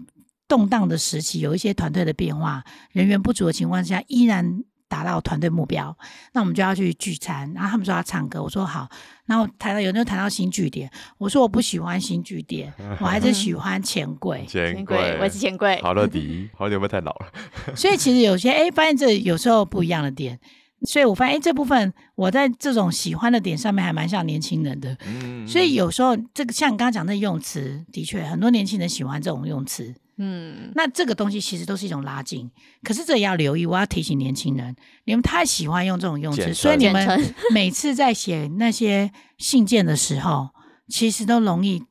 [0.47, 4.63] 动荡的时期，有一些团队的变化，人员不足的情况下，依然。
[4.93, 5.97] 达到团队目标，
[6.33, 7.51] 那我们就要去聚餐。
[7.55, 8.87] 然后他们说要唱歌，我说好。
[9.25, 14.45] 然后谈到有人就谈到新据点，我说我不喜欢新据点，我还是喜欢钱柜。
[14.47, 15.81] 钱钱柜，我是钱柜。
[15.81, 17.75] 好乐迪，好久有没有太老了？
[17.75, 20.39] 所以其实有些哎，发现这有时候不一样的点，
[20.85, 24.95] 所以我发现哎这部分我在这种喜欢的点上面还蛮像年轻人的。
[25.07, 29.95] 嗯，所以有时候这个像你刚刚讲的用词，的确很多年轻人喜欢这种用词。
[30.17, 32.49] 嗯，那这个东西其实都是一种拉近，
[32.83, 33.65] 可是这也要留意。
[33.65, 40.49] 我要提醒年轻人，你们太喜欢用这种用词，所以你们 每次在写那些信件的时候，
[40.87, 41.83] 其实都容易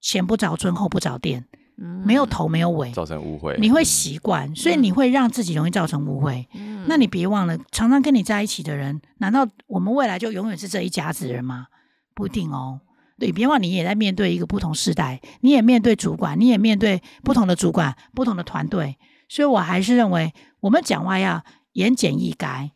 [0.00, 1.46] 前不着村后不着店，
[2.04, 2.90] 没有头没有尾。
[2.92, 3.56] 造成误会。
[3.58, 6.46] 你会习惯，所以你会让自己容易造成误会。
[6.54, 11.68] 嗯那你别忘了，常常跟你在一起的人，难道我们未来就永远是这一家子人吗？
[12.14, 12.80] 不一定哦。
[13.18, 18.96] 对，别忘你也在面对一个不同时代，你也面对主管，你也面对不同的主管、不同的团队，
[19.28, 22.70] 所以我还是认为我们讲话要言简意赅，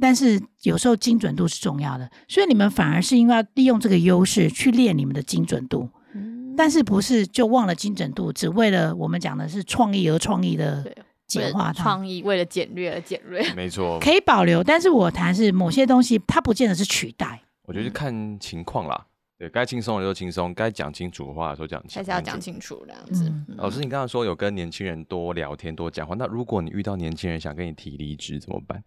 [0.00, 2.10] 但是有时候精准度是重要的。
[2.28, 10.96] 所以你们反而是因为要利用这个优势去练你们的精准度，嗯但是不是就忘了精准度，只为了我们讲的是创意而创意的对
[11.26, 11.82] 简化它。
[11.82, 13.46] 创意，为了简略而简略。
[13.54, 17.42] 没错，可以保留，但是我谈是某些东西，它不见得是取代。
[17.66, 19.06] 我觉得看情况啦。
[19.38, 21.94] 对该轻松的时候轻松，该讲清楚的话的时候讲清楚。
[21.96, 23.24] 还是要讲清楚这样子。
[23.28, 28.82] 嗯老师，你刚刚说有跟年轻人多聊天、多讲话，那如果你遇到年轻人想跟你提离职怎么办？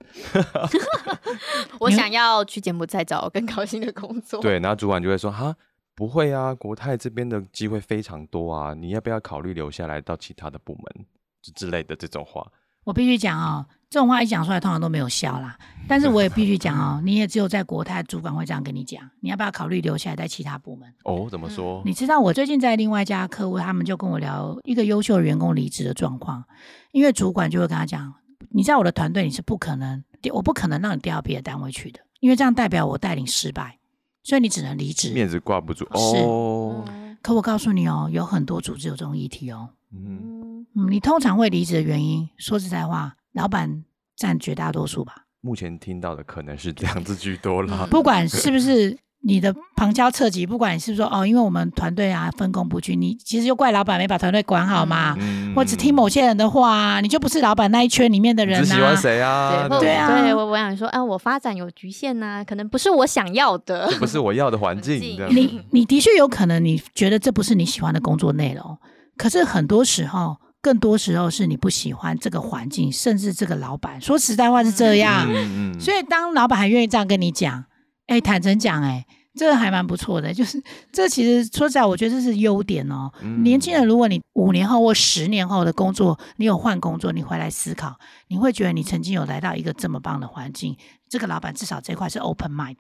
[1.80, 5.56] 我想要去柬埔寨找更高薪的工作。，对，然后主管就会说：“哈，
[5.94, 11.06] 不会啊，国泰这边的机会非常多啊，你要不要考虑留下来到其他的部门
[11.44, 12.52] 之之类的这种话？”
[12.84, 15.58] 我必须讲哦，这种话一讲出来，通常都没有效啦。
[15.88, 20.88] 但是我也必须讲哦，你也只有在国泰主管会这样跟你讲，你要不要考虑留下来在其他部门？
[21.04, 21.82] 哦，怎么说？
[21.86, 26.44] 你知道，我最近在另外一家客户，他们就跟我聊一个优秀的员工离职的状况，
[26.92, 28.13] 因为主管就会跟他讲，
[28.50, 33.80] 你在我的团队你是不可能，我不可能让你调到别的单位去的，因为这样代表我带领失败，
[34.24, 35.12] 所以你只能离职。
[35.12, 36.86] 面子挂不住是哦。
[37.22, 39.70] 可我告诉你哦，有很多组织有这种议题哦。
[39.93, 43.84] 嗯，嗯，你通常会离职的原因，说实在话，老板
[44.15, 45.25] 占绝大多数吧。
[45.41, 47.88] 目前听到的可能是这样子居多了。
[47.89, 58.95] 不管是不 是你的旁敲侧击，不管你是不是说哦，因为我们团队啊分工不均，你其实就怪老板没把团队管好嘛，嗯或只听某些人的话啊，你就不是老板那一圈里面的人只喜欢啊。
[58.95, 59.67] 谁啊？
[59.69, 63.90] 对，对啊对我我想说，啊，我发展有局限呐、可能不是我想要的。
[63.98, 65.00] 不是我要的环境。
[65.02, 68.77] 你你的确有可能你觉得这不是你喜欢的工作内容，
[69.20, 70.38] 可是很多时候。
[70.62, 74.02] 更多时候是你不喜欢这个环境，甚至这个老板。
[74.02, 77.63] 说实在话是这样，嗯嗯所以当老板还愿意这样跟你讲，
[78.08, 79.06] 哎，坦诚讲，哎，
[79.36, 80.34] 这个还蛮不错的。
[80.34, 80.62] 就是
[80.92, 83.10] 这其实说实在，我觉得这是优点哦。
[83.22, 87.96] 嗯年轻人，如果你五年后或十年后的工作，你有换工作，你回来思考，
[88.28, 90.76] 你会觉得你曾经有来到一个这么棒的环境，
[91.08, 92.80] 这个老板至少这块是 open mind。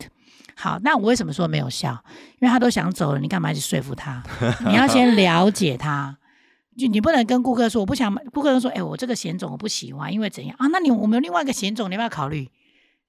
[0.53, 2.03] 好，那我为什么说没有效？
[2.41, 4.21] 因为他都想走了，你干嘛一直说服他？
[4.67, 6.17] 你要先了解他。
[6.79, 10.67] 就你不能跟顾客说我不想买，顾客说，哎、我这个险种我不喜欢，因为怎样啊？
[10.71, 12.49] 那你我们有另外一个险种，你要不要考虑？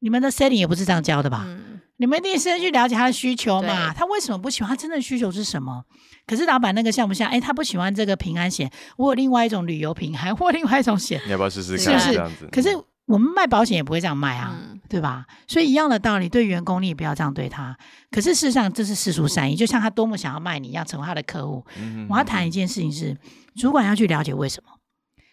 [0.01, 1.45] 你们的 setting 也不是这样教的吧？
[1.47, 3.93] 嗯，你们一定先去了解他的需求嘛？
[3.93, 4.71] 他为什么不喜欢？
[4.71, 5.85] 他真正需求是什么？
[6.27, 7.29] 可是老板那个像不像？
[7.29, 11.21] 哎，他不喜欢这个平安险，我有另外一种旅游平安，我有另外一种险。
[11.27, 11.85] 你要不要试试看？
[11.85, 12.68] 是不是这样子，可是
[13.11, 15.26] 我们卖保险也不会这样卖啊，嗯对吧？
[15.48, 17.76] 所以一样的道理，对员工你也不要这样对他。
[18.11, 21.64] 可是事实上，这是世俗善意，就像他多么想要卖你一样，成为他的客户。
[21.76, 23.16] 嗯我要谈一件事情是，
[23.56, 24.70] 主管要去了解为什么。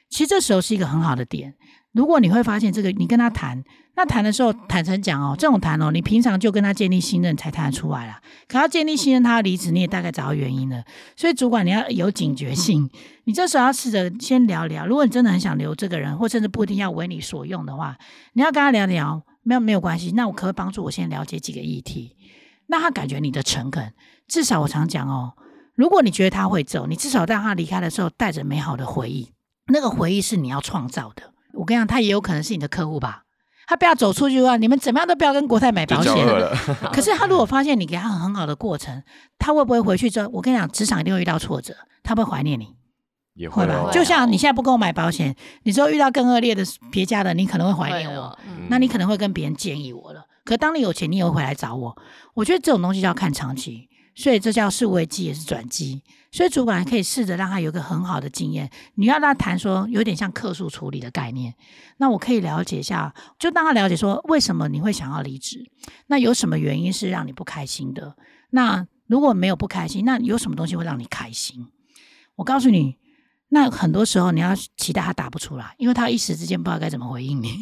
[0.10, 1.54] 其实这时候是一个很好的点。
[1.98, 3.64] 如果你会发现这个，你跟他谈，
[3.96, 8.22] 那谈的时候坦诚讲哦，这种谈哦，你平常就跟他建立信任才谈得出来啦。
[8.48, 10.84] 可要建立信任，他要离职，你也大概找到原因了。
[11.16, 12.88] 所以主管你要有警觉性，
[13.24, 14.86] 你这时候要试着先聊聊。
[14.86, 17.98] 如果你真的很想留这个人，或甚至不一定要为你所用的话，
[18.34, 20.12] 你要跟他聊聊，没有没有关系。
[20.12, 22.16] 那我可不可以帮助我先了解几个议题？
[22.68, 23.92] 那他感觉你的诚恳，
[24.28, 25.34] 至少我常讲哦，
[25.74, 29.32] 如果你觉得他会走，你至少让他离开的时候带着美好的回忆，
[29.74, 31.34] 那个回忆是你要创造的。
[31.58, 33.24] 我跟你讲，他也有可能是你的客户吧。
[33.68, 36.26] 他不要走出去的话，你们怎么样都不要跟国泰买保险。
[36.26, 36.56] 了，
[36.94, 39.04] 可是他如果发现你给他很很好的过程，
[39.38, 40.30] 他会不会回去之后？
[40.32, 42.76] 我跟你讲，职场一定会遇到挫折，他会怀念你，
[43.34, 43.74] 也会吧？
[43.88, 48.22] 哦就像你现在不跟我买保险，你之后遇到更恶劣的别家的，你可能会怀念我。
[48.28, 50.26] 哦嗯那你可能会跟别人建议我了。
[50.46, 51.98] 可当你有钱，你也会回来找我。
[52.36, 56.02] 我觉得这种东西就要看长期，所以这叫是危机也是转机。
[56.32, 58.70] 所以主管可以试着让他有一个很好的经验。
[58.96, 61.54] 你要让他谈说，有点像客诉处理的概念。
[61.98, 65.70] 那我可以了解一下，就让他了解说，为什么你会想要离职？
[66.08, 68.18] 那有什么原因是让你不开心的？
[68.50, 71.68] 那如果没有不开心，那有什么东西会让你开心？
[72.36, 72.98] 我告诉你，
[73.50, 77.54] 那很多时候你要期待他答不出来，因为他一时之间不知道该怎么回应你。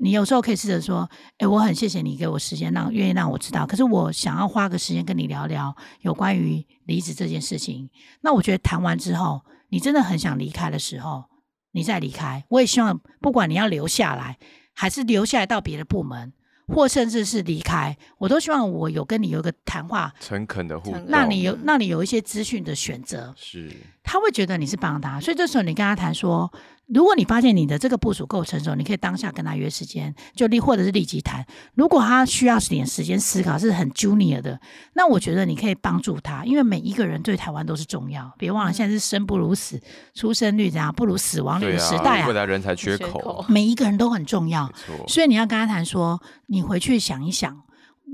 [0.00, 3.66] 你有时候可以试着说：“哎，我很谢谢你给我时间，让愿意让我知道。
[3.66, 7.90] 可是我想要花个时间跟你聊聊有关于离职这件事情。
[8.22, 11.24] 那我觉得谈完之后，你真的很想离开的时候，
[11.72, 12.44] 你再离开。
[12.48, 14.38] 我也希望，不管你要留下来，
[14.74, 16.32] 还是留下来到别的部门，
[16.68, 23.34] 或甚至是离开，我都希望我有跟你有一个谈话，诚恳的互动，诚让你有让你有一些资讯的选择。
[23.36, 23.70] 是
[24.02, 26.52] 他会觉得你是帮他，所以这时候你跟他谈说，
[26.88, 31.46] 如果你发现你的这个部署够成熟，你可以当下跟他约时间，就立或者是立即谈。
[31.74, 34.60] 如果他需要点时间思考，是很 junior 的，
[34.94, 38.30] 那我觉得你可以帮助他，因为每一个人对台湾都是重要。
[38.36, 39.80] 别忘了，现在是生不如死，
[40.14, 44.70] 出生率怎样不如死亡率的时代啊，未啊，来人才缺缺口口，每一个人都很重要
[45.06, 47.62] 所以你要跟他谈说，你回去想一想，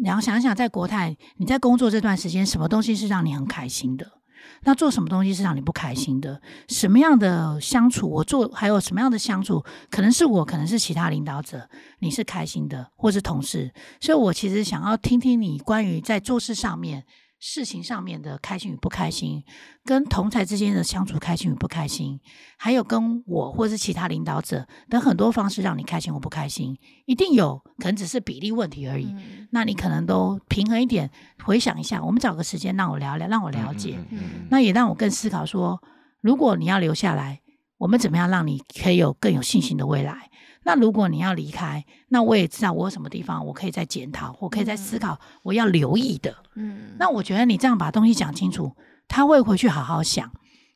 [0.05, 4.18] 然后想一想，在国泰你在工作这段时间，什么东西是让你很开心的？
[4.63, 6.41] 那做什么东西是让你不开心的？
[6.69, 11.69] 什么样的相处，我做还有什么样的相处，可能是我，可能是其他领导者，
[12.01, 13.73] 你是开心的，或是同事。
[14.01, 17.05] 所以我其实想要听听你关于在做事上面、
[17.41, 19.45] 事情上面的开心与不开心，
[19.85, 22.21] 跟同才之间的相处开心与不开心，
[22.57, 26.77] 还有跟我或是其他领导者等很多方式让你开心或不开心，
[27.07, 29.07] 一定有，可能只是比例问题而已。
[29.07, 31.11] 嗯那你可能都平衡一点，
[31.43, 35.83] 回想一下，我们找个时间让我聊聊，让我了解，嗯嗯嗯嗯那也让我更思考说，
[36.21, 37.41] 如果你要留下来，
[37.79, 40.28] 我们怎么样让你可以有更有信心的未来？
[40.69, 46.37] 那如果你要离开，那我也知道我有什么地方我可以再检讨，我可以再思考我要留意的。
[46.57, 48.77] 嗯，那我觉得你这样把东西讲清楚，
[49.09, 50.31] 他会回去好好想。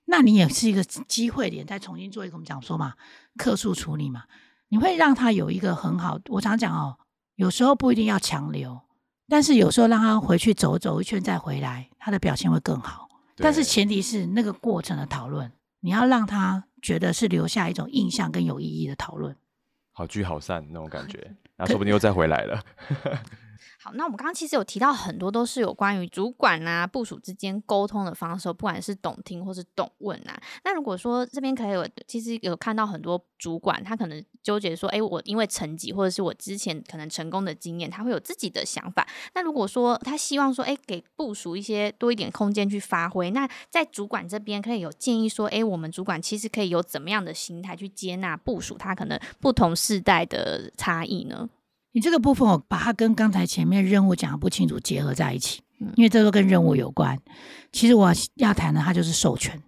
[0.07, 2.95] 那你也是一个机会点，再重新做一个我们讲说嘛，
[3.37, 4.23] 客诉处理嘛，
[4.71, 6.19] 你会让他有一个很好。
[6.31, 6.97] 我常讲哦，
[7.37, 8.81] 有时候不一定要强留，
[9.29, 13.11] 但是有时候让他回去走走一圈再回来，他的表现会更好。
[13.37, 19.37] 但是前提是那个过程的讨论，你要让他觉得是留下一种印象跟有意义的讨论。
[19.93, 21.19] 好聚好散那种感觉，
[21.57, 22.61] 那说不定又再回来了。
[23.85, 30.41] 好，那我们刚刚其实有提到很多都是有关于主管啊、部署之间沟通的方式，不管是懂听或是懂问啊。
[30.63, 39.05] 那如果说这边可以有，其实有看到很多主管，他可能纠结说，哎，我因为成绩或者是我之前可能成功的经验，他会有自己的想法。
[39.35, 51.51] 那如果说他希望说，哎，给部署一些多一点空间去发挥，那在主管这边可以有建议说，哎，我们主管其实可以有怎么样的心态去接纳部署他可能不同世代的差异呢？
[51.93, 57.19] 你这个部分，我把它跟刚才前面任务讲的不清楚结合在一起嗯，因为这都跟任务有关。
[57.71, 59.63] 其实我要谈的，它就是授权。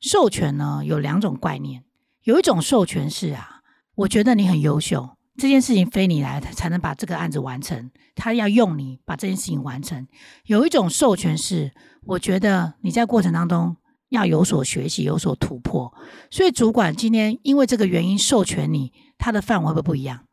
[0.00, 1.84] 授权呢有两种概念，
[2.24, 3.60] 有一种授权是啊，
[3.94, 10.06] 我觉得你很优秀，这件事情非你来才能把这个案子完成，他要用你把这件事情完成。
[10.44, 11.72] 有一种授权是，
[12.04, 13.76] 我觉得你在过程当中
[14.10, 15.92] 要有所学习，有所突破。
[16.30, 20.25] 所以主管今天因为这个原因授权你，他的范围会不会不一样？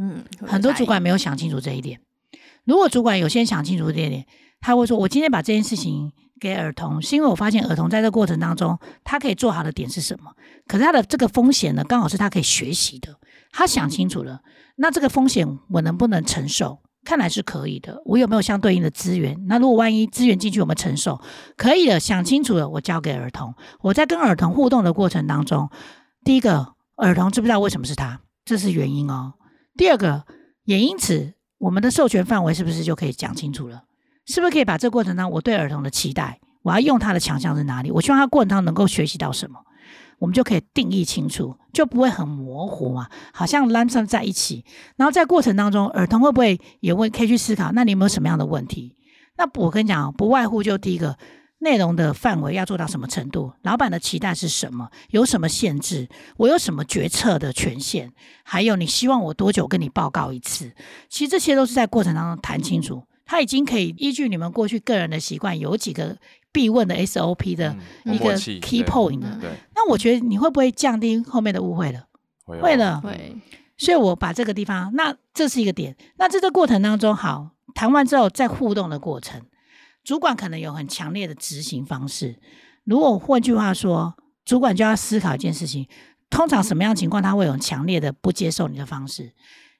[0.00, 2.00] 嗯，很多主管没有想清楚这一点。
[2.64, 4.26] 如果主管有先想清楚这一点，
[4.60, 10.32] 他会说：“我今天把这件事情给儿童，是因为我发现儿童在这过程当中，他可以做好的点是什么？
[10.66, 13.18] 可是他的这个风险呢，刚好是他可以学习的。
[13.52, 14.40] 他想清楚了，
[14.76, 16.80] 那这个风险我能不能承受？
[17.04, 18.02] 看来是可以的。
[18.04, 19.46] 我有没有相对应的资源？
[19.48, 21.20] 那如果万一资源进去，我们承受
[21.56, 21.98] 可以的。
[21.98, 23.54] 想清楚了，我交给儿童。
[23.80, 25.70] 我在跟儿童互动的过程当中，
[26.24, 28.20] 第一个，儿童知不知道为什么是他？
[28.44, 29.34] 这是原因哦。
[29.76, 30.24] 第二个，
[30.64, 33.84] 也因此，我们的授权范围是不是就可以讲清楚了？
[34.26, 37.90] 是不是可以把这过程当中我对儿童的期待，我要用他的强项在哪里？
[37.90, 39.60] 我希望他过程当中能够学习到什么？
[40.18, 44.64] 我们就可以定义清楚，就不会很模糊嘛，好像拉上在一起。
[44.96, 47.72] 然后在过程当中，儿童会不会也会可以去思考？
[47.72, 48.94] 那你有没有什么样的问题？
[49.38, 51.16] 那我跟你讲，不外乎就第一个
[51.60, 53.52] 内容的范围要做到什么程度？
[53.62, 54.90] 老板的期待是什么？
[55.10, 56.08] 有什么限制？
[56.36, 58.12] 我有什么决策的权限？
[58.42, 60.72] 还有你希望我多久跟你报告一次？
[61.08, 63.04] 其实这些都是在过程当中谈清楚。
[63.24, 66.16] 他已经可以依据你们过去个人的习惯，有几个。
[66.52, 69.38] 必问的 SOP 的一个 key point 的，
[69.76, 72.06] 那我觉得你会不会降低后面的误会了？
[72.44, 73.36] 会了，会。
[73.78, 75.96] 所以我把这个地方，那这是一个点。
[76.16, 79.40] 那在这过程当中，好谈完之后，再互动的过程，
[80.04, 82.40] 主管可能有很强烈的执行方式。
[82.84, 85.88] 如果换句话说，主管就要思考一件事情：
[86.28, 89.32] 通常什么样情况他会有强烈的不接受你的方式？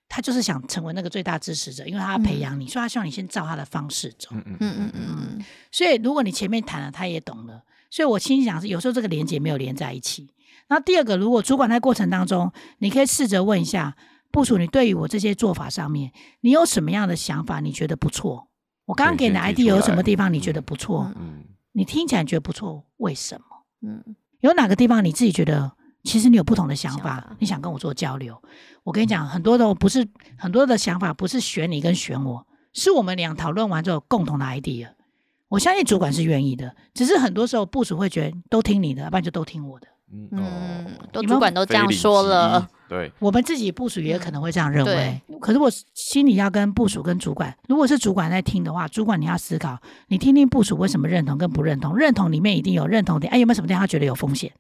[0.09, 4.29] 他就是想成为那个最大支持者，因为他要培养你，所以他希望你先照他的方式走。
[4.33, 5.45] 嗯嗯嗯嗯嗯。
[5.71, 7.62] 所以如果你前面谈了，他也懂了。
[7.91, 10.35] 所以我心想是，有时候这个连接没有连在一起。
[10.68, 13.97] 那第二个，如果主管在过程当中，你可以试着问一下
[14.33, 17.61] 部署，你对于我这些做法上面，你有什么样的想法？
[17.61, 18.49] 你觉得不错？
[18.91, 21.12] 我刚刚给你的 ID 有什么地方你觉得不错？
[21.16, 21.45] 嗯。
[21.70, 23.45] 你听起来觉得不错，为什么？
[23.82, 24.16] 嗯。
[24.41, 25.70] 有哪个地方你自己觉得？
[26.03, 28.43] 其实你有不同的想法，你想跟我做交流。
[28.82, 34.88] 我跟你讲，很多的不是很多的想法，不是选你跟选我，是我们俩讨论完之后共同的 idea。
[35.49, 39.86] 我相信主管是愿意的，只是很多时候部署会觉得都听你的，要不然就都听我的。
[40.32, 42.68] 嗯，都主管都这样说了。
[42.91, 45.20] 对，我们自己部署也可能会这样认为。
[45.41, 49.78] 可是我心里要跟部署跟主管，如果是主管在听的话，主管你要思考，
[50.09, 51.97] 你听听部署为什么认同跟不认同。
[51.97, 54.53] 认同里面一定有认同点，哎，有没有什么地方他觉得有风险？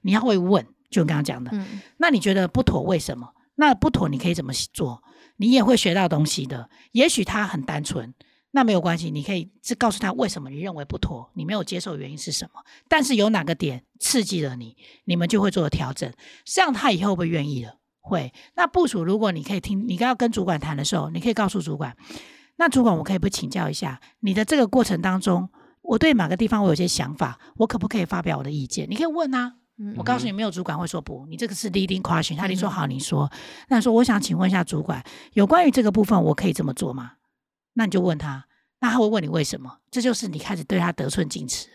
[0.00, 0.66] 你要会问。
[0.90, 1.50] 就刚刚讲的，
[1.96, 2.80] 那你觉得不妥？
[2.82, 3.28] 为什么？
[3.56, 5.02] 那不妥，你可以怎么做？
[5.38, 6.70] 你也会学到东西的。
[6.92, 8.14] 也许他很单纯，
[8.54, 12.62] 那没有关系，你可以是告诉他为什么你认为不妥，你没有接受原因是什么。
[12.88, 14.76] 但是有哪个点刺激了你，
[15.06, 16.08] 你们就会做调整。
[16.44, 17.74] 这样他以后会愿意了。
[18.00, 18.32] 会。
[18.54, 21.96] 那部署，如果你可以听，你刚要跟主管谈的时候，你可以告诉主管，
[22.54, 25.50] 那主管我可以不请教一下，你的这个过程当中，
[25.82, 28.86] 我对哪个地方我有些想法，我可不可以发表我的意见？
[28.88, 29.54] 你可以问啊。
[29.96, 32.36] 我告诉你，没有主管会说不，你这个是 leading question。
[32.36, 33.28] 他你说好，你说，
[33.66, 35.02] 那说我想请问一下主管，
[35.32, 37.14] 有关于这个部分，我可以这么做吗？
[37.74, 38.46] 那你就问他，
[38.80, 39.78] 那他会问你为什么？
[39.90, 41.68] 这就是你开始对他得寸进尺。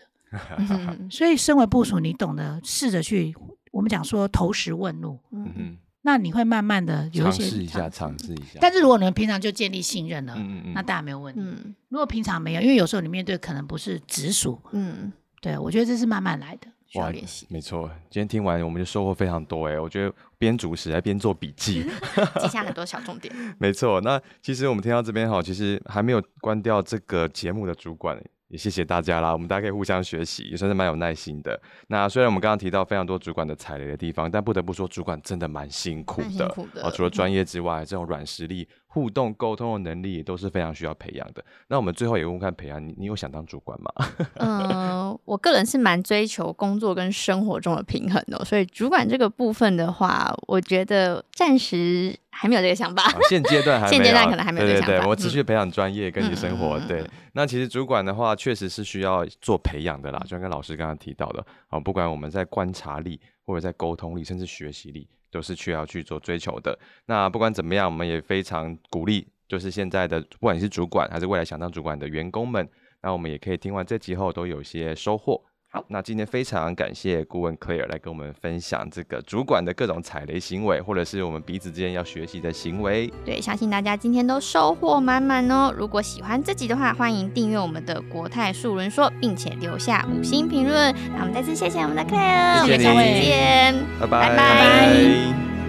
[1.10, 3.34] 所以，身为部署，你懂得试着去，
[3.72, 5.18] 我们讲说投石问路。
[5.32, 5.78] 嗯嗯。
[6.02, 8.58] 那你会慢慢的有一些尝试一下，尝试一下。
[8.60, 11.40] 但是如果你们平常就建立信任了，嗯嗯那当然没有问题。
[11.42, 11.74] 嗯。
[11.88, 14.60] 如果平常没有，因为有时候你面对可能不是直属。
[14.72, 15.12] 嗯。
[15.42, 16.68] 对，我觉得这是慢慢来的。
[16.90, 17.88] 需要练习，没错。
[18.10, 19.78] 今天听完，我们就收获非常多哎。
[19.78, 21.84] 我觉得边主持还边做笔记
[22.40, 23.32] 记下很多小重点。
[23.58, 24.00] 没错。
[24.00, 28.20] 那其实我们听到这边哈，其实还没有关掉这个节目的主管。
[28.48, 31.56] 也谢谢大家啦，我们大家可以互相学习，也算是蛮有耐心的。
[31.86, 36.52] 那虽然我们刚刚提到非常多主管的踩雷的地方，但不得不说，主管真的蛮辛苦的。
[36.82, 41.42] 哦，除了专业之外，这种软实力、互动沟通的能力也都是非常需要培养的。
[41.68, 43.90] 那我们最后也问问看，培养你，你有想当主管吗？
[44.38, 52.18] 嗯，我个人是蛮追求工作跟生活中的平衡的，所以主管这个部分的话，我觉得暂时。
[52.32, 54.92] 还没有这个想法，现阶段还 现阶段可能还没有这个想法。
[54.92, 56.78] 对对对，我持续培养专业跟你生活。
[56.86, 60.18] 对，那其实主管的话，确实是需要做培养的啦。
[60.20, 66.78] 就像跟老师刚刚提到的，啊，不管我们在观察力，或者在沟通力，甚至学习力，都是需要去做追求的。
[67.06, 72.68] 那不管怎么样，我们也非常鼓励，就是现在的不管你是主管，还是未来想当主管的员工们，
[73.02, 75.42] 那我们也可以听完这集后都有些收获。
[75.72, 83.08] 好，那今天非常感谢顾问 Claire 来跟我们分享这个主管的各种踩雷行为，或者是我们彼此之间要学习的行为。
[83.24, 85.72] 对，相信大家今天都收获满满哦。
[85.78, 90.92] 如果喜欢这集的话，欢迎订阅我们的国泰树人说，并且留下五星评论。
[91.14, 95.59] 那我们再次谢谢我们的 Claire，我们下期见，拜拜拜拜。